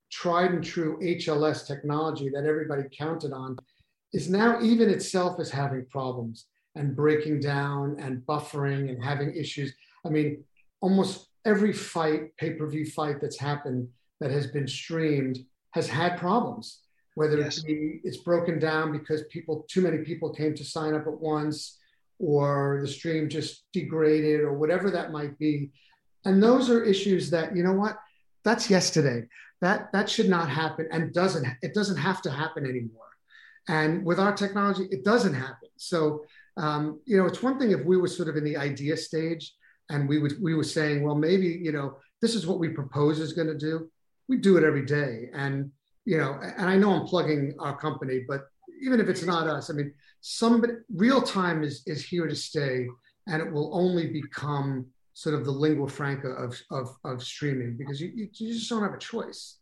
[0.09, 3.57] tried and true HLS technology that everybody counted on
[4.13, 9.73] is now even itself is having problems and breaking down and buffering and having issues.
[10.05, 10.43] I mean,
[10.81, 13.87] almost every fight, pay per view fight that's happened
[14.19, 15.39] that has been streamed
[15.71, 16.81] has had problems.
[17.15, 17.57] Whether yes.
[17.57, 21.19] it be it's broken down because people, too many people came to sign up at
[21.19, 21.77] once,
[22.17, 25.71] or the stream just degraded, or whatever that might be.
[26.25, 27.97] And those are issues that you know what,
[28.43, 29.27] that's yesterday.
[29.61, 33.03] That that should not happen, and doesn't it doesn't have to happen anymore.
[33.67, 35.69] And with our technology, it doesn't happen.
[35.75, 36.23] So
[36.57, 39.53] um, you know, it's one thing if we were sort of in the idea stage
[39.89, 43.19] and we would we were saying, well, maybe you know this is what we propose
[43.19, 43.89] is going to do,
[44.27, 45.29] we do it every day.
[45.33, 45.71] And
[46.05, 48.47] you know, and I know I'm plugging our company, but
[48.81, 52.87] even if it's not us, I mean, somebody real time is is here to stay,
[53.27, 57.99] and it will only become sort of the lingua franca of of, of streaming because
[57.99, 59.57] you, you just don't have a choice.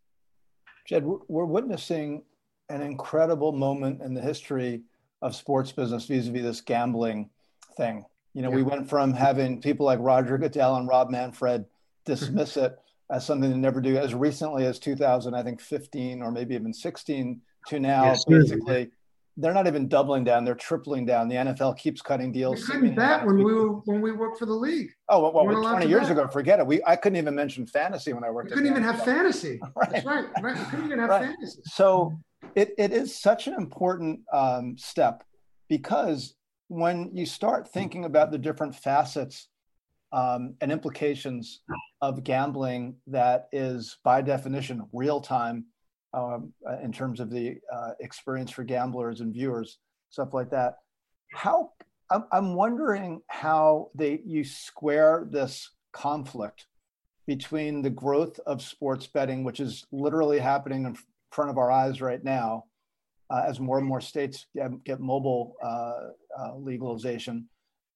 [0.88, 2.24] Jed, we're witnessing
[2.70, 4.84] an incredible moment in the history
[5.22, 7.30] of sports business vis-a-vis this gambling
[7.76, 8.06] thing.
[8.38, 8.58] You know, yeah.
[8.58, 11.66] we went from having people like Roger Goodell and Rob Manfred
[12.06, 12.78] dismiss it
[13.10, 16.72] as something to never do as recently as 2000, I think 15 or maybe even
[16.72, 18.92] 16 to now yes, basically
[19.38, 21.28] they're not even doubling down; they're tripling down.
[21.30, 22.60] The NFL keeps cutting deals.
[22.60, 24.90] We couldn't bet when we were when we worked for the league.
[25.10, 26.12] Oh well, well twenty years bet.
[26.12, 26.66] ago, forget it.
[26.68, 28.50] We I couldn't even mention fantasy when I worked.
[28.50, 29.60] We couldn't even have fantasy.
[29.76, 29.90] right.
[29.92, 30.26] That's right.
[30.42, 30.58] Right.
[30.58, 31.26] We couldn't even have right.
[31.26, 31.60] fantasy.
[31.66, 32.20] So
[32.56, 35.24] it, it is such an important um, step
[35.70, 36.34] because
[36.68, 39.48] when you start thinking about the different facets
[40.12, 41.62] um, and implications
[42.02, 45.66] of gambling that is by definition real time
[46.14, 50.76] um, uh, in terms of the uh, experience for gamblers and viewers, stuff like that.
[51.34, 51.72] How
[52.10, 56.68] I'm, I'm wondering how they you square this conflict
[57.26, 60.96] between the growth of sports betting, which is literally happening in
[61.32, 62.64] front of our eyes right now,
[63.30, 67.50] uh, as more and more states get, get mobile uh, uh, legalization,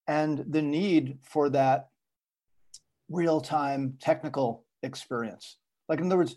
[0.08, 1.90] and the need for that
[3.10, 5.58] real-time technical experience.
[5.90, 6.36] Like in other words,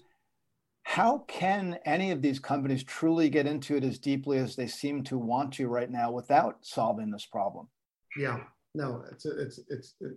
[0.85, 5.03] how can any of these companies truly get into it as deeply as they seem
[5.05, 7.69] to want to right now without solving this problem?
[8.17, 8.40] Yeah,
[8.75, 9.95] no, it's it's it's.
[10.01, 10.12] It,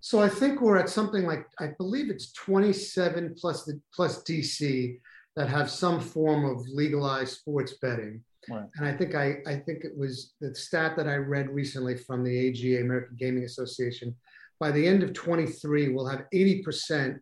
[0.00, 4.98] so I think we're at something like I believe it's 27 plus the plus DC
[5.36, 8.22] that have some form of legalized sports betting.
[8.50, 8.66] Right.
[8.76, 12.24] And I think I, I think it was the stat that I read recently from
[12.24, 14.14] the AGA, American Gaming Association.
[14.58, 17.18] By the end of 23, we'll have 80%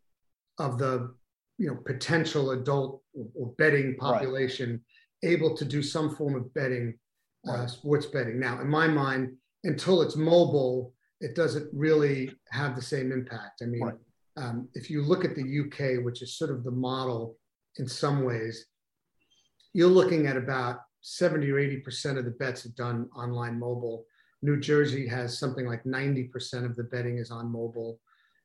[0.58, 1.14] of the
[1.58, 3.02] you know potential adult
[3.34, 4.80] or betting population
[5.22, 5.32] right.
[5.32, 6.94] able to do some form of betting,
[7.48, 7.60] uh, right.
[7.60, 8.40] uh, sports betting.
[8.40, 13.62] Now, in my mind, until it's mobile, it doesn't really have the same impact.
[13.62, 13.92] I mean,
[14.36, 17.36] um, if you look at the UK, which is sort of the model
[17.76, 18.66] in some ways,
[19.74, 24.04] you're looking at about 70 or 80% of the bets are done online mobile.
[24.42, 28.00] New Jersey has something like 90% of the betting is on mobile.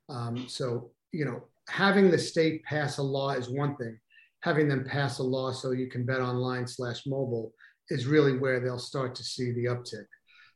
[0.09, 3.99] Um, so, you know, having the state pass a law is one thing.
[4.41, 7.53] Having them pass a law so you can bet online slash mobile
[7.89, 10.05] is really where they'll start to see the uptick.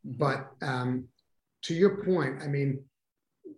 [0.06, 0.18] Mm-hmm.
[0.18, 1.08] But um,
[1.64, 2.84] to your point, I mean,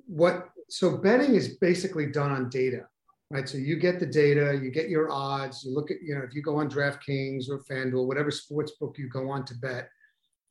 [0.06, 2.86] what so betting is basically done on data,
[3.32, 3.48] right?
[3.48, 6.34] So you get the data, you get your odds, you look at, you know, if
[6.34, 9.90] you go on DraftKings or FanDuel, whatever sports book you go on to bet,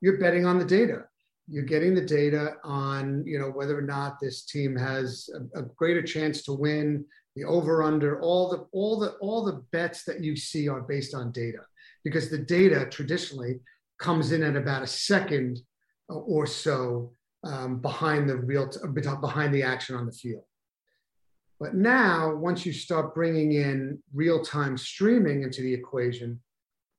[0.00, 1.04] you're betting on the data.
[1.48, 5.62] You're getting the data on you know whether or not this team has a, a,
[5.62, 10.22] greater chance to win the over under all the all the all the bets that
[10.22, 11.60] you see are based on data.
[12.04, 13.60] Because the data traditionally
[13.98, 15.58] comes in at about a second
[16.08, 17.12] or so
[17.44, 18.80] um, behind the real t-
[19.20, 20.44] behind the action on the field
[21.60, 26.40] but now once you start bringing in real-time streaming into the equation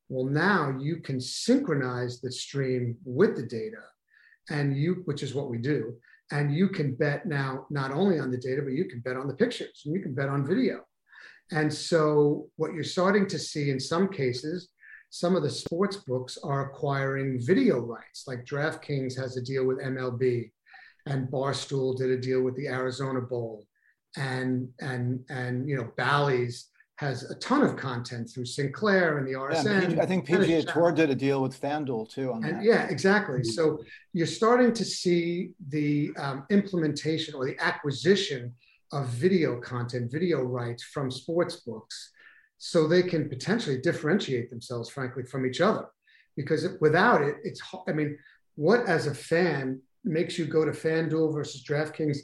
[0.09, 3.81] well now you can synchronize the stream with the data
[4.49, 5.95] and you, which is what we do,
[6.31, 9.27] and you can bet now not only on the data, but you can bet on
[9.27, 10.81] the pictures and you can bet on video.
[11.51, 14.69] And so, what you're starting to see in some cases,
[15.09, 18.25] some of the sports books are acquiring video rights.
[18.27, 20.51] Like DraftKings has a deal with MLB,
[21.07, 23.65] and Barstool did a deal with the Arizona Bowl,
[24.17, 26.69] and and and you know Bally's
[26.99, 29.95] has a ton of content through Sinclair and the RSN.
[29.95, 32.63] Yeah, I think PGA Tour did a deal with FanDuel too on and, that.
[32.63, 33.39] Yeah, exactly.
[33.39, 33.51] Mm-hmm.
[33.51, 38.53] So you're starting to see the um, implementation or the acquisition
[38.91, 42.11] of video content, video rights from sports books,
[42.57, 45.85] so they can potentially differentiate themselves, frankly, from each other.
[46.35, 48.17] Because without it, it's I mean,
[48.55, 52.17] what as a fan makes you go to FanDuel versus DraftKings,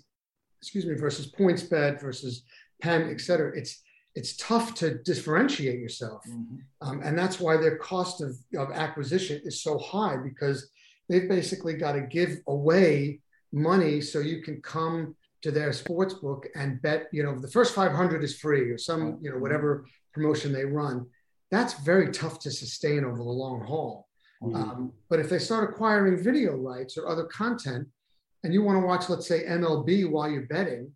[0.61, 2.43] excuse me, versus PointsBet versus
[2.81, 3.57] Penn, et cetera?
[3.57, 3.81] It's
[4.15, 6.23] it's tough to differentiate yourself.
[6.25, 6.55] Mm-hmm.
[6.81, 10.69] Um, and that's why their cost of, of acquisition is so high because
[11.09, 13.19] they've basically got to give away
[13.51, 17.75] money so you can come to their sports book and bet, you know, the first
[17.75, 21.05] 500 is free or some, you know, whatever promotion they run.
[21.51, 24.07] That's very tough to sustain over the long haul.
[24.41, 24.55] Mm-hmm.
[24.55, 27.87] Um, but if they start acquiring video rights or other content,
[28.45, 30.91] and you want to watch, let's say, MLB while you're betting,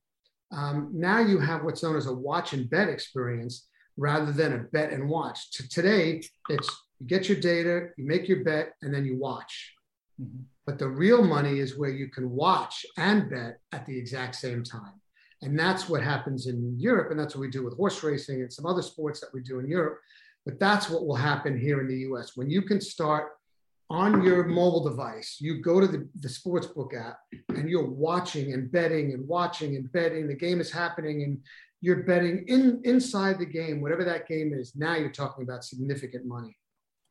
[0.51, 4.59] um, now you have what's known as a watch and bet experience rather than a
[4.59, 5.51] bet and watch.
[5.53, 6.69] To today, it's
[6.99, 9.73] you get your data, you make your bet, and then you watch.
[10.21, 10.43] Mm-hmm.
[10.67, 14.63] But the real money is where you can watch and bet at the exact same
[14.63, 15.01] time.
[15.41, 17.09] And that's what happens in Europe.
[17.09, 19.57] And that's what we do with horse racing and some other sports that we do
[19.57, 19.99] in Europe.
[20.45, 22.37] But that's what will happen here in the US.
[22.37, 23.29] When you can start
[23.89, 27.19] on your mobile device, you go to the, the sportsbook app
[27.49, 30.27] and you're watching and betting and watching and betting.
[30.27, 31.39] The game is happening and
[31.81, 34.75] you're betting in inside the game, whatever that game is.
[34.75, 36.55] Now you're talking about significant money.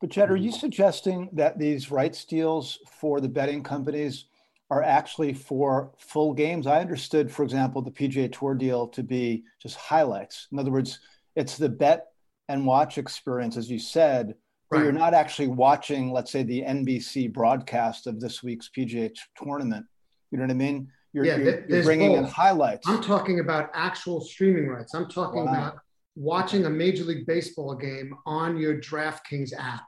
[0.01, 4.27] But Jed, are you suggesting that these rights deals for the betting companies
[4.71, 6.69] are actually for full games?
[6.69, 10.47] I understood, for example, the PGA Tour deal to be just highlights.
[10.53, 11.01] In other words,
[11.35, 12.07] it's the bet
[12.49, 14.35] and watch experience, as you said,
[14.71, 19.87] but you're not actually watching, let's say, the NBC broadcast of this week's PGA tournament.
[20.31, 20.91] You know what I mean?
[21.13, 22.19] You're, yeah, you're, you're bringing both.
[22.19, 22.87] in highlights.
[22.87, 24.95] I'm talking about actual streaming rights.
[24.95, 25.53] I'm talking wow.
[25.53, 25.79] about
[26.17, 29.85] watching a Major League Baseball game on your DraftKings app.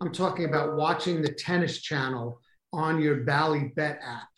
[0.00, 2.40] I'm talking about watching the tennis channel
[2.72, 4.28] on your Bally Bet app.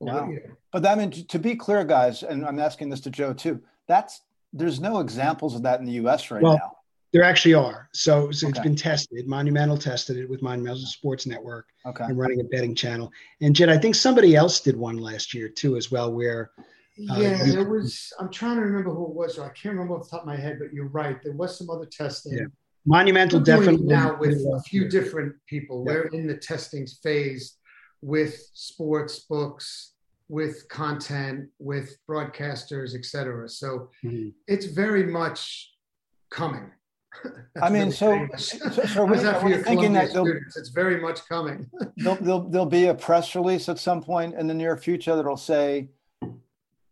[0.00, 0.28] Wow.
[0.28, 0.40] You know.
[0.72, 3.60] But I mean, to be clear, guys, and I'm asking this to Joe too.
[3.86, 6.30] That's there's no examples of that in the U.S.
[6.30, 6.71] right well, now.
[7.12, 7.88] There actually are.
[7.92, 8.50] So, so okay.
[8.50, 9.26] it's been tested.
[9.28, 12.04] Monumental tested it with Monumental Sports Network okay.
[12.04, 13.12] and running a betting channel.
[13.42, 16.52] And Jed, I think somebody else did one last year too, as well, where
[17.10, 18.12] uh, yeah, you, there was.
[18.18, 19.36] I'm trying to remember who it was.
[19.36, 21.22] So I can't remember off the top of my head, but you're right.
[21.22, 22.34] There was some other testing.
[22.34, 22.44] Yeah.
[22.84, 25.84] Monumental We're definitely now with a few different people.
[25.86, 25.94] Yeah.
[25.94, 27.56] We're in the testing phase
[28.00, 29.92] with sports books,
[30.28, 33.48] with content, with broadcasters, etc.
[33.48, 34.30] So mm-hmm.
[34.48, 35.72] it's very much
[36.30, 36.70] coming.
[37.60, 40.10] I mean, so, so, so we're, we're thinking that
[40.56, 41.70] it's very much coming.
[41.96, 45.36] there'll, there'll, there'll be a press release at some point in the near future that'll
[45.36, 45.88] say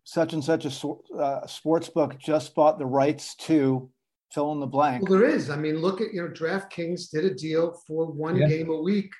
[0.03, 3.89] such and such a uh, sports book just bought the rights to
[4.31, 5.09] fill in the blank.
[5.09, 5.49] Well, there is.
[5.49, 8.47] I mean, look at you know, DraftKings did a deal for one yeah.
[8.47, 9.11] game a week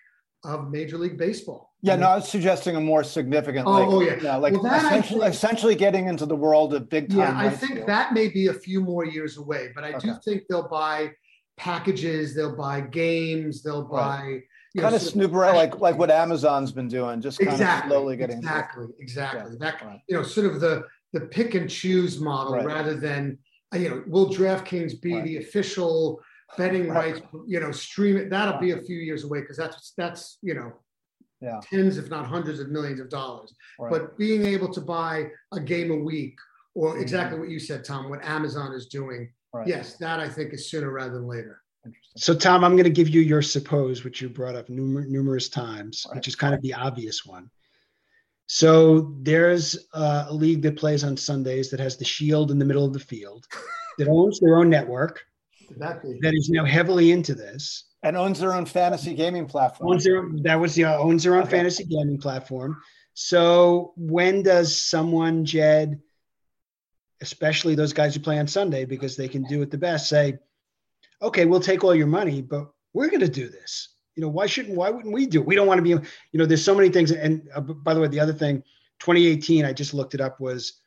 [0.43, 1.71] of Major League Baseball.
[1.83, 3.65] Yeah, no, I was suggesting a more significant.
[3.65, 7.09] Oh, like, oh yeah, like well, essentially, think, essentially getting into the world of big
[7.09, 7.19] time.
[7.19, 10.09] Yeah, I think that may be a few more years away, but I okay.
[10.09, 11.11] do think they'll buy
[11.57, 14.21] packages, they'll buy games, they'll buy.
[14.21, 14.41] Right.
[14.77, 18.17] kind know, of snooper like like what Amazon's been doing, just kind exactly, of slowly
[18.17, 19.51] getting exactly, exactly.
[19.51, 20.01] Yeah, that right.
[20.07, 20.83] you know, sort of the
[21.13, 22.65] the pick and choose model right.
[22.65, 23.39] rather than
[23.73, 26.21] you know, will DraftKings be the official
[26.57, 27.21] betting rights?
[27.47, 28.29] You know, stream it.
[28.29, 30.73] That'll be a few years away because that's that's you know
[31.41, 31.59] yeah.
[31.63, 33.53] tens, if not hundreds of millions of dollars.
[33.79, 33.91] Right.
[33.91, 36.37] But being able to buy a game a week,
[36.75, 37.01] or mm-hmm.
[37.01, 39.67] exactly what you said, Tom, what Amazon is doing, right.
[39.67, 41.61] yes, that I think is sooner rather than later.
[42.15, 45.49] So, Tom, I'm going to give you your suppose, which you brought up numer- numerous
[45.49, 46.15] times, right.
[46.15, 47.49] which is kind of the obvious one.
[48.45, 52.65] So, there's uh, a league that plays on Sundays that has the shield in the
[52.65, 53.47] middle of the field,
[53.97, 55.23] that owns their own network,
[55.71, 56.17] exactly.
[56.21, 59.91] that is now heavily into this and owns their own fantasy gaming platform.
[59.91, 61.51] Owns their, that was the uh, owns their own okay.
[61.51, 62.81] fantasy gaming platform.
[63.13, 65.99] So when does someone, Jed,
[67.21, 70.39] especially those guys who play on Sunday because they can do it the best, say,
[71.21, 74.45] "Okay, we'll take all your money, but we're going to do this." You know, why
[74.45, 74.77] shouldn't?
[74.77, 75.41] Why wouldn't we do?
[75.41, 75.47] It?
[75.47, 75.89] We don't want to be.
[75.89, 77.11] You know, there's so many things.
[77.11, 78.63] And uh, by the way, the other thing,
[78.99, 80.81] 2018, I just looked it up was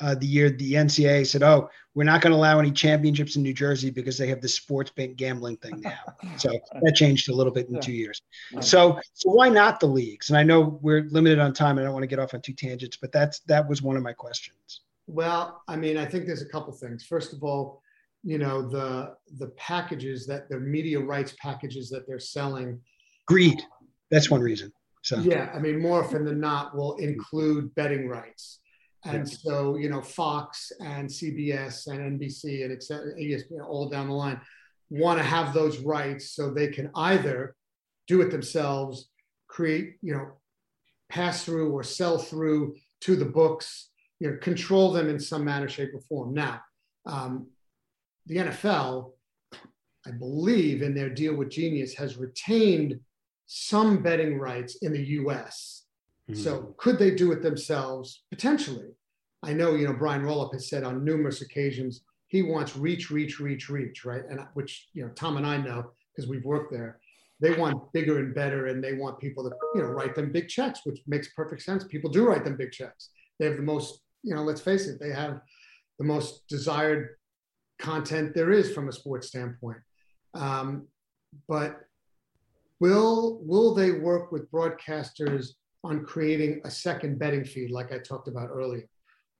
[0.00, 3.42] uh, the year the NCAA said, "Oh, we're not going to allow any championships in
[3.42, 5.98] New Jersey because they have the sports bank gambling thing now."
[6.36, 6.50] so
[6.82, 7.80] that changed a little bit in yeah.
[7.80, 8.22] two years.
[8.60, 10.30] So, so why not the leagues?
[10.30, 12.40] And I know we're limited on time, and I don't want to get off on
[12.40, 14.82] two tangents, but that's that was one of my questions.
[15.06, 17.04] Well, I mean, I think there's a couple things.
[17.04, 17.82] First of all,
[18.22, 22.80] you know the the packages that the media rights packages that they're selling.
[23.26, 23.62] Greed.
[24.10, 24.72] That's one reason.
[25.02, 28.60] So yeah, I mean, more often than not, will include betting rights
[29.08, 32.78] and so, you know, Fox and CBS and NBC and
[33.18, 34.40] ESPN all down the line
[34.90, 37.54] want to have those rights so they can either
[38.06, 39.10] do it themselves,
[39.48, 40.28] create, you know,
[41.08, 43.90] pass through or sell through to the books,
[44.20, 46.32] you know, control them in some manner, shape, or form.
[46.34, 46.60] Now,
[47.06, 47.48] um,
[48.26, 49.12] the NFL,
[50.06, 53.00] I believe, in their deal with Genius, has retained
[53.46, 55.78] some betting rights in the US
[56.34, 56.70] so mm-hmm.
[56.76, 58.24] could they do it themselves?
[58.30, 58.88] Potentially.
[59.42, 63.40] I know, you know, Brian Rolapp has said on numerous occasions he wants reach, reach,
[63.40, 64.22] reach, reach, right?
[64.28, 67.00] And which, you know, Tom and I know because we've worked there.
[67.40, 70.48] They want bigger and better and they want people to, you know, write them big
[70.48, 71.84] checks, which makes perfect sense.
[71.84, 73.10] People do write them big checks.
[73.38, 75.40] They have the most, you know, let's face it, they have
[75.98, 77.16] the most desired
[77.78, 79.78] content there is from a sports standpoint.
[80.34, 80.88] Um,
[81.48, 81.80] but
[82.80, 85.50] will will they work with broadcasters
[85.84, 88.88] on creating a second betting feed, like I talked about earlier?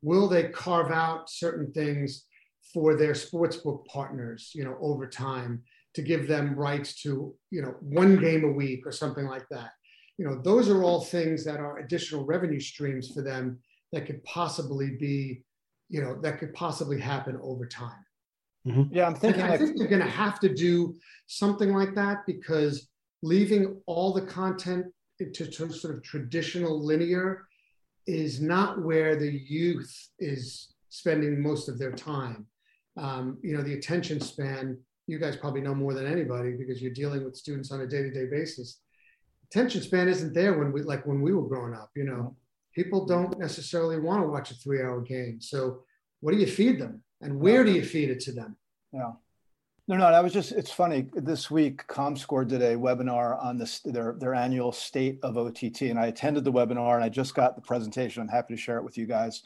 [0.02, 2.24] Will they carve out certain things
[2.72, 5.62] for their sportsbook partners, you know, over time
[5.94, 9.70] to give them rights to, you know, one game a week or something like that?
[10.18, 13.58] You know, those are all things that are additional revenue streams for them
[13.92, 15.42] that could possibly be
[15.88, 18.04] you know, that could possibly happen over time.
[18.66, 18.94] Mm-hmm.
[18.94, 19.42] Yeah, I'm thinking.
[19.42, 20.96] I like, think they're going to have to do
[21.26, 22.88] something like that because
[23.22, 24.86] leaving all the content
[25.18, 27.46] to, to sort of traditional linear
[28.08, 32.46] is not where the youth is spending most of their time.
[32.96, 36.90] Um, you know, the attention span, you guys probably know more than anybody because you're
[36.90, 38.80] dealing with students on a day-to-day basis.
[39.50, 42.34] Attention span isn't there when we like when we were growing up, you know.
[42.74, 45.40] People don't necessarily want to watch a three-hour game.
[45.40, 45.82] So
[46.20, 47.02] what do you feed them?
[47.20, 48.56] And where do you feed it to them?
[48.92, 49.12] Yeah.
[49.88, 51.06] No, no, I was just, it's funny.
[51.14, 55.80] This week, ComScore did a webinar on this, their, their annual state of OTT.
[55.82, 58.20] And I attended the webinar and I just got the presentation.
[58.20, 59.44] I'm happy to share it with you guys.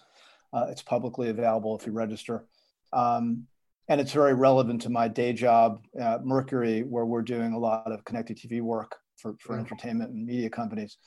[0.52, 2.44] Uh, it's publicly available if you register.
[2.92, 3.46] Um,
[3.86, 7.92] and it's very relevant to my day job at Mercury, where we're doing a lot
[7.92, 10.98] of connected TV work for, for entertainment and media companies.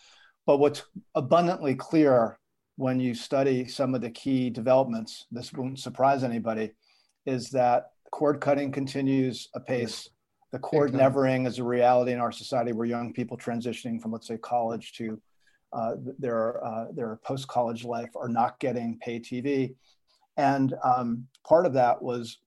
[0.45, 0.83] But what's
[1.13, 2.39] abundantly clear
[2.77, 6.71] when you study some of the key developments, this won't surprise anybody,
[7.25, 10.09] is that cord cutting continues apace.
[10.53, 14.25] The cord nevering is a reality in our society where young people transitioning from, let's
[14.25, 15.21] say, college to
[15.73, 19.75] uh, their, uh, their post college life are not getting pay TV.
[20.37, 22.37] And um, part of that was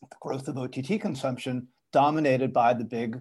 [0.00, 3.20] the growth of OTT consumption dominated by the big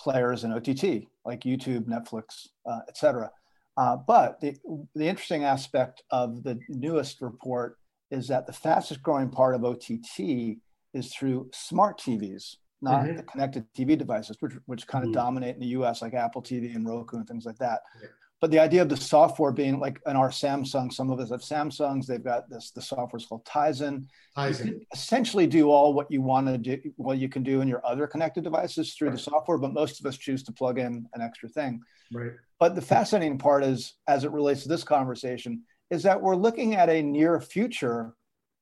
[0.00, 3.30] players in OTT, like YouTube, Netflix, uh, et cetera.
[3.76, 4.56] Uh, but the,
[4.96, 7.78] the interesting aspect of the newest report
[8.10, 10.58] is that the fastest growing part of OTT
[10.94, 13.16] is through smart TVs, not mm-hmm.
[13.16, 15.20] the connected TV devices, which, which kind of mm-hmm.
[15.20, 17.80] dominate in the US, like Apple TV and Roku and things like that.
[18.00, 18.08] Yeah.
[18.40, 21.40] But the idea of the software being like in our Samsung, some of us have
[21.40, 24.06] Samsungs, they've got this, the software is called Tizen.
[24.36, 24.80] Tizen.
[24.92, 28.06] essentially do all what you want to do, what you can do in your other
[28.06, 29.16] connected devices through right.
[29.16, 31.80] the software, but most of us choose to plug in an extra thing.
[32.12, 32.32] Right.
[32.60, 36.74] But the fascinating part is, as it relates to this conversation, is that we're looking
[36.74, 38.12] at a near future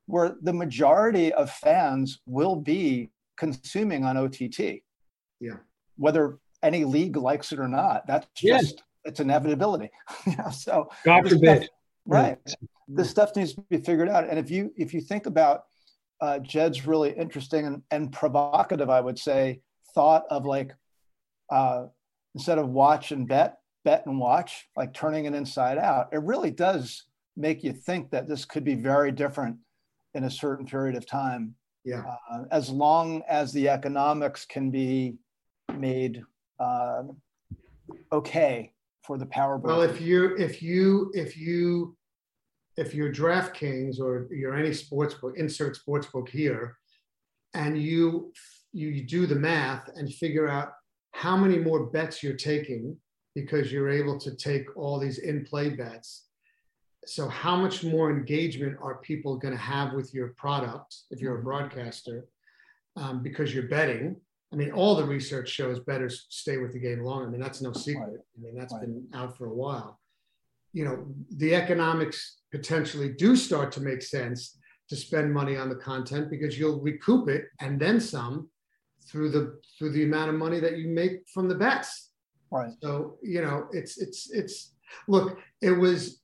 [0.06, 4.82] where the majority of fans will be consuming on OTT.
[5.40, 5.56] Yeah.
[5.96, 8.58] Whether any league likes it or not, that's yeah.
[8.58, 9.90] just it's inevitability.
[10.26, 10.50] yeah.
[10.50, 11.64] So God forbid.
[11.64, 11.70] Stuff,
[12.06, 12.38] right.
[12.88, 14.28] This stuff needs to be figured out.
[14.28, 15.64] And if you if you think about
[16.20, 19.60] uh, Jed's really interesting and, and provocative, I would say,
[19.94, 20.74] thought of like
[21.50, 21.86] uh,
[22.34, 26.08] instead of watch and bet, bet and watch, like turning it inside out.
[26.12, 27.04] It really does
[27.36, 29.56] make you think that this could be very different
[30.14, 31.54] in a certain period of time.
[31.84, 32.02] Yeah.
[32.30, 35.16] Uh, as long as the economics can be
[35.76, 36.22] made
[36.58, 37.02] uh,
[38.12, 39.58] okay for the power.
[39.58, 41.96] Well, if you if you if you
[42.76, 46.78] if you're DraftKings or you're any sports book, insert sports book here,
[47.52, 48.32] and you
[48.72, 50.72] you do the math and figure out
[51.12, 52.96] how many more bets you're taking
[53.34, 56.24] because you're able to take all these in-play bets
[57.06, 61.34] so how much more engagement are people going to have with your product if you're
[61.34, 61.48] a mm-hmm.
[61.48, 62.26] broadcaster?
[62.96, 64.16] Um, because you're betting.
[64.52, 67.26] I mean all the research shows bettors stay with the game longer.
[67.26, 68.20] I mean that's no secret.
[68.38, 69.98] I mean that's been out for a while.
[70.72, 74.56] You know the economics potentially do start to make sense
[74.90, 78.48] to spend money on the content because you'll recoup it and then some
[79.08, 82.10] through the through the amount of money that you make from the bets.
[82.52, 82.70] Right.
[82.80, 84.74] So you know it's it's it's
[85.08, 86.22] look it was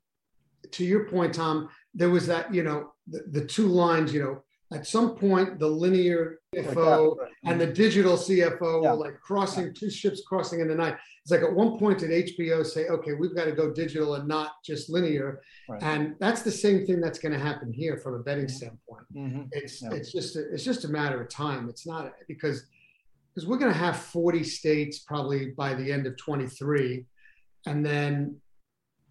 [0.73, 4.43] to your point, Tom, there was that, you know, the, the two lines, you know,
[4.73, 8.93] at some point the linear CFO like and the digital CFO yeah.
[8.93, 9.73] were like crossing yeah.
[9.75, 10.97] two ships crossing in the night.
[11.23, 14.29] It's like at one point did HBO say, okay, we've got to go digital and
[14.29, 15.41] not just linear.
[15.69, 15.83] Right.
[15.83, 18.57] And that's the same thing that's going to happen here from a betting mm-hmm.
[18.57, 19.07] standpoint.
[19.15, 19.43] Mm-hmm.
[19.53, 19.91] It's yeah.
[19.93, 21.69] it's just a, it's just a matter of time.
[21.69, 22.65] It's not because
[23.35, 27.05] because we're going to have 40 states probably by the end of 23
[27.67, 28.37] and then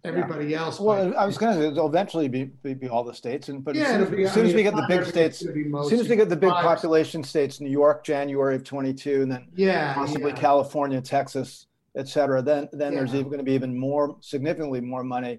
[0.04, 0.62] everybody yeah.
[0.62, 0.80] else.
[0.80, 3.64] Well, I was going to say it'll eventually be, be, be all the states, and
[3.64, 5.88] but yeah, as soon as, be, as, soon as we get the big states, as
[5.88, 9.48] soon as we get the big population states, New York, January of 22, and then
[9.54, 10.36] yeah, possibly yeah.
[10.36, 15.04] California, Texas, et cetera, then then there's even going to be even more significantly more
[15.04, 15.38] money.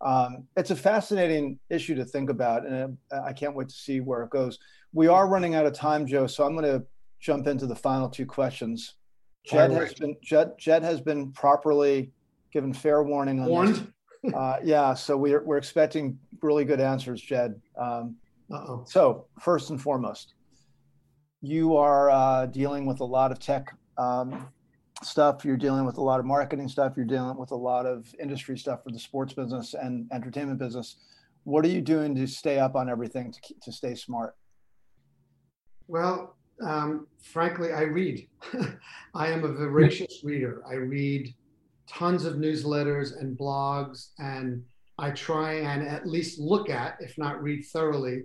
[0.00, 4.22] Um, it's a fascinating issue to think about, and I can't wait to see where
[4.24, 4.58] it goes.
[4.92, 6.84] We are running out of time, Joe, so I'm going to
[7.20, 8.94] jump into the final two questions.
[9.44, 9.82] Jed right.
[9.82, 12.12] has been Jed, Jed has been properly
[12.52, 13.74] given fair warning on Warned?
[13.74, 13.82] This
[14.34, 17.60] uh, yeah, so we're, we're expecting really good answers, Jed.
[17.76, 18.16] Um,
[18.86, 20.34] so, first and foremost,
[21.40, 24.48] you are uh, dealing with a lot of tech um,
[25.02, 28.06] stuff, you're dealing with a lot of marketing stuff, you're dealing with a lot of
[28.20, 30.96] industry stuff for the sports business and entertainment business.
[31.44, 34.36] What are you doing to stay up on everything to, keep, to stay smart?
[35.88, 38.28] Well, um, frankly, I read.
[39.14, 40.62] I am a voracious reader.
[40.70, 41.34] I read
[41.92, 44.62] tons of newsletters and blogs, and
[44.98, 48.22] I try and at least look at, if not read thoroughly,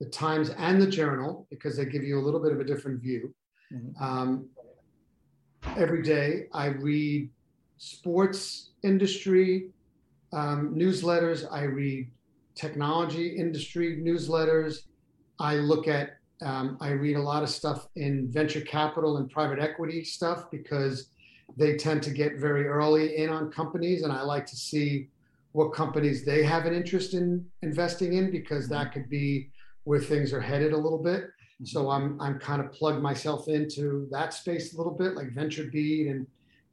[0.00, 3.00] the Times and the Journal because they give you a little bit of a different
[3.00, 3.34] view.
[3.72, 4.02] Mm-hmm.
[4.02, 4.48] Um,
[5.76, 7.30] every day I read
[7.76, 9.70] sports industry
[10.32, 11.46] um, newsletters.
[11.50, 12.10] I read
[12.54, 14.78] technology industry newsletters.
[15.38, 19.58] I look at, um, I read a lot of stuff in venture capital and private
[19.58, 21.10] equity stuff because
[21.56, 24.02] they tend to get very early in on companies.
[24.02, 25.08] And I like to see
[25.52, 29.50] what companies they have an interest in investing in because that could be
[29.84, 31.30] where things are headed a little bit.
[31.64, 32.20] So mm-hmm.
[32.20, 36.26] I'm I'm kind of plugged myself into that space a little bit, like VentureBeat and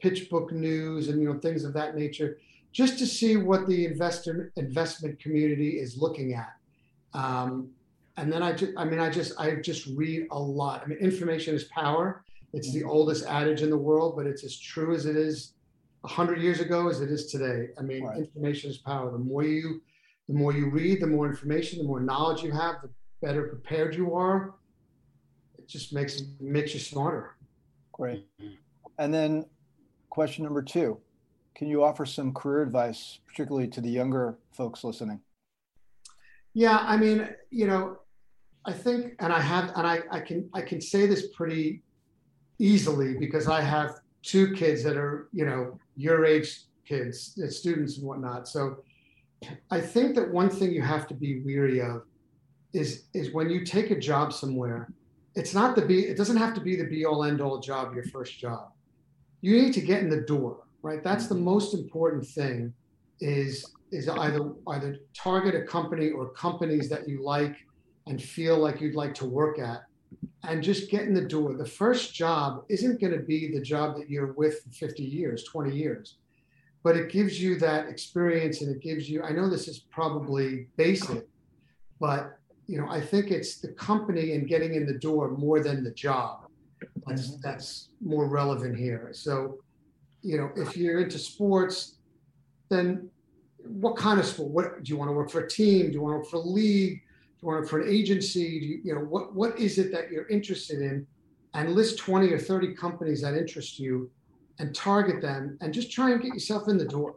[0.03, 2.37] PitchBook News and you know things of that nature,
[2.71, 6.53] just to see what the investor investment community is looking at.
[7.13, 7.69] Um,
[8.17, 10.83] and then I just I mean I just I just read a lot.
[10.83, 12.23] I mean information is power.
[12.53, 15.53] It's the oldest adage in the world, but it's as true as it is
[16.07, 17.69] hundred years ago as it is today.
[17.77, 18.17] I mean, right.
[18.17, 19.11] information is power.
[19.11, 19.81] The more you
[20.27, 22.89] the more you read, the more information, the more knowledge you have, the
[23.21, 24.55] better prepared you are.
[25.57, 27.35] It just makes makes you smarter.
[27.93, 28.25] Great.
[28.99, 29.45] And then
[30.09, 30.97] question number two,
[31.55, 35.21] can you offer some career advice, particularly to the younger folks listening?
[36.53, 37.99] Yeah, I mean, you know,
[38.65, 41.83] I think, and I have, and I, I can, I can say this pretty
[42.59, 47.97] easily because I have two kids that are, you know, your age kids, uh, students
[47.97, 48.47] and whatnot.
[48.47, 48.83] So
[49.69, 52.03] I think that one thing you have to be weary of
[52.73, 54.89] is is when you take a job somewhere,
[55.35, 57.93] it's not the be it doesn't have to be the be all end all job,
[57.93, 58.71] your first job.
[59.41, 61.03] You need to get in the door, right?
[61.03, 61.45] That's the mm-hmm.
[61.45, 62.73] most important thing
[63.19, 67.55] is is either either target a company or companies that you like
[68.07, 69.83] and feel like you'd like to work at
[70.43, 71.55] and just get in the door.
[71.55, 75.43] The first job isn't going to be the job that you're with for 50 years,
[75.45, 76.17] 20 years,
[76.83, 80.67] but it gives you that experience and it gives you, I know this is probably
[80.77, 81.27] basic,
[81.99, 85.83] but you know, I think it's the company and getting in the door more than
[85.83, 86.47] the job.
[87.05, 87.41] That's mm-hmm.
[87.41, 89.09] that's more relevant here.
[89.13, 89.59] So,
[90.21, 91.95] you know, if you're into sports,
[92.69, 93.09] then
[93.63, 94.49] what kind of sport?
[94.49, 95.87] What do you want to work for a team?
[95.87, 97.01] Do you want to work for a league?
[97.39, 98.41] Do you want to for an agency?
[98.41, 101.05] You, you know, what what is it that you're interested in?
[101.53, 104.11] And list 20 or 30 companies that interest you
[104.59, 107.15] and target them and just try and get yourself in the door.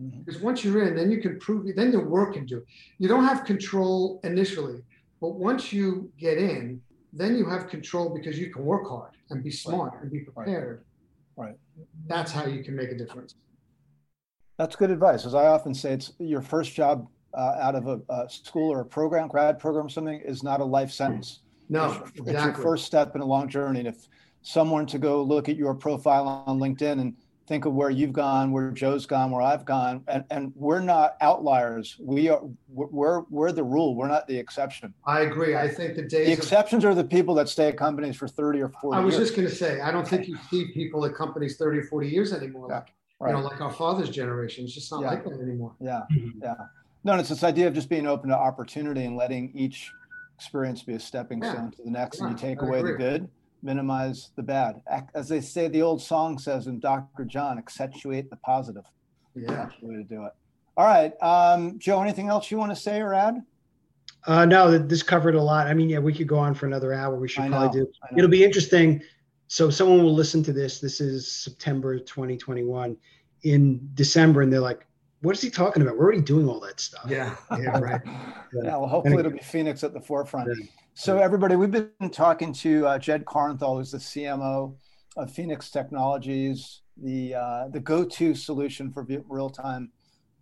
[0.00, 0.20] Mm-hmm.
[0.20, 2.64] Because once you're in, then you can prove it, then the work can do.
[2.98, 4.82] You don't have control initially,
[5.20, 6.80] but once you get in,
[7.12, 10.02] then you have control because you can work hard and be smart right.
[10.02, 10.84] and be prepared.
[11.36, 11.48] Right.
[11.48, 11.56] right.
[12.06, 13.34] That's how you can make a difference.
[14.58, 15.26] That's good advice.
[15.26, 18.80] As I often say, it's your first job uh, out of a, a, school or
[18.80, 21.40] a program, grad program, something is not a life sentence.
[21.68, 22.34] No, it's, exactly.
[22.34, 23.80] it's your first step in a long journey.
[23.80, 24.08] And if
[24.42, 27.14] someone to go look at your profile on LinkedIn and
[27.46, 31.16] think of where you've gone, where Joe's gone, where I've gone, and, and we're not
[31.20, 31.96] outliers.
[32.00, 33.94] We are we're we're the rule.
[33.94, 34.94] We're not the exception.
[35.04, 35.56] I agree.
[35.56, 38.28] I think the days the exceptions of, are the people that stay at companies for
[38.28, 39.28] 30 or 40 I was years.
[39.28, 42.08] just going to say, I don't think you see people at companies 30 or 40
[42.08, 42.66] years anymore.
[42.68, 42.86] Yeah, like,
[43.20, 43.30] right.
[43.30, 44.64] You know, like our father's generation.
[44.64, 45.10] It's just not yeah.
[45.10, 45.74] like that anymore.
[45.80, 46.02] Yeah.
[46.42, 46.54] Yeah.
[47.06, 49.92] No, it's this idea of just being open to opportunity and letting each
[50.34, 51.52] experience be a stepping yeah.
[51.52, 52.18] stone to the next.
[52.18, 52.92] Yeah, and you take I away agree.
[52.92, 53.28] the good
[53.62, 54.82] minimize the bad.
[55.14, 57.24] As they say, the old song says in Dr.
[57.24, 58.82] John, accentuate the positive.
[59.36, 59.52] Yeah.
[59.52, 60.32] That's the way to do it.
[60.76, 61.12] All right.
[61.22, 63.40] Um, Joe, anything else you want to say or add?
[64.26, 65.68] Uh, no, this covered a lot.
[65.68, 67.16] I mean, yeah, we could go on for another hour.
[67.16, 68.16] We should I probably know, do.
[68.18, 69.00] It'll be interesting.
[69.46, 70.80] So someone will listen to this.
[70.80, 72.96] This is September 2021.
[73.42, 74.86] In December, and they're like,
[75.22, 75.96] "What is he talking about?
[75.96, 78.00] We're already doing all that stuff." Yeah, yeah, right.
[78.06, 80.48] yeah, well, hopefully it'll be Phenix at the forefront.
[80.48, 80.66] Yeah.
[80.94, 84.74] So everybody, we've been talking to uh, Jed Corenthal, who's the CMO
[85.16, 89.90] of Phenix Technologies, the uh, the go-to solution for real-time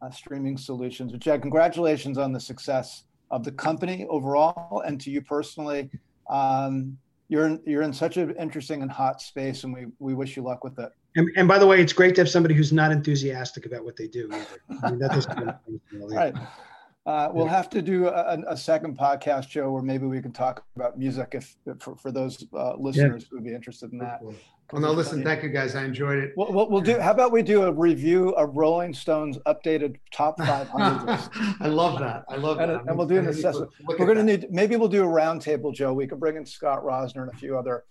[0.00, 1.12] uh, streaming solutions.
[1.12, 5.90] But Jed, congratulations on the success of the company overall, and to you personally.
[6.30, 6.98] Um,
[7.28, 10.42] you're in, you're in such an interesting and hot space, and we we wish you
[10.42, 10.92] luck with it.
[11.16, 13.96] And, and by the way, it's great to have somebody who's not enthusiastic about what
[13.96, 14.28] they do.
[14.32, 14.80] Either.
[14.82, 15.56] I mean, that doesn't.
[16.14, 16.34] right.
[17.06, 20.64] Uh, we'll have to do a, a, second podcast show where maybe we can talk
[20.74, 23.28] about music if, if for, for those uh, listeners yeah.
[23.28, 24.20] who would be interested in that.
[24.72, 25.76] Well, no, listen, thank you guys.
[25.76, 26.32] I enjoyed it.
[26.34, 26.98] We'll, we'll, do.
[26.98, 31.30] How about we do a review of Rolling Stone's updated top 500 list?
[31.60, 32.24] I love that.
[32.30, 32.84] I love and, that.
[32.86, 33.70] And, we'll do an assessment.
[33.86, 34.50] We're going to need.
[34.50, 35.92] Maybe we'll do a roundtable, Joe.
[35.92, 37.84] We can bring in Scott Rosner and a few other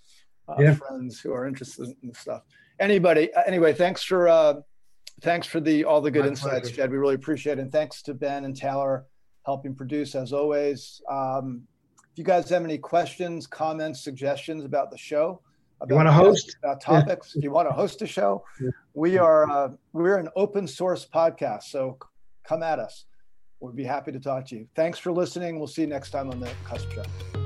[0.49, 0.73] uh, yeah.
[0.73, 2.41] friends who are interested in stuff.
[2.79, 3.33] Anybody?
[3.33, 4.55] Uh, anyway, thanks for uh,
[5.21, 6.75] thanks for the all the good My insights, pleasure.
[6.75, 6.91] Jed.
[6.91, 7.61] We really appreciate it.
[7.61, 9.05] And thanks to Ben and Taylor
[9.45, 11.01] helping produce as always.
[11.09, 11.63] Um,
[12.11, 15.41] if you guys have any questions, comments, suggestions about the show,
[15.81, 17.39] about, you want to host about topics, yeah.
[17.39, 18.69] if you want to host a show, yeah.
[18.93, 21.97] we are uh, we're an open source podcast, so
[22.43, 23.05] come at us.
[23.59, 24.67] We'd be happy to talk to you.
[24.75, 25.57] Thanks for listening.
[25.57, 27.42] We'll see you next time on the CUSP Show.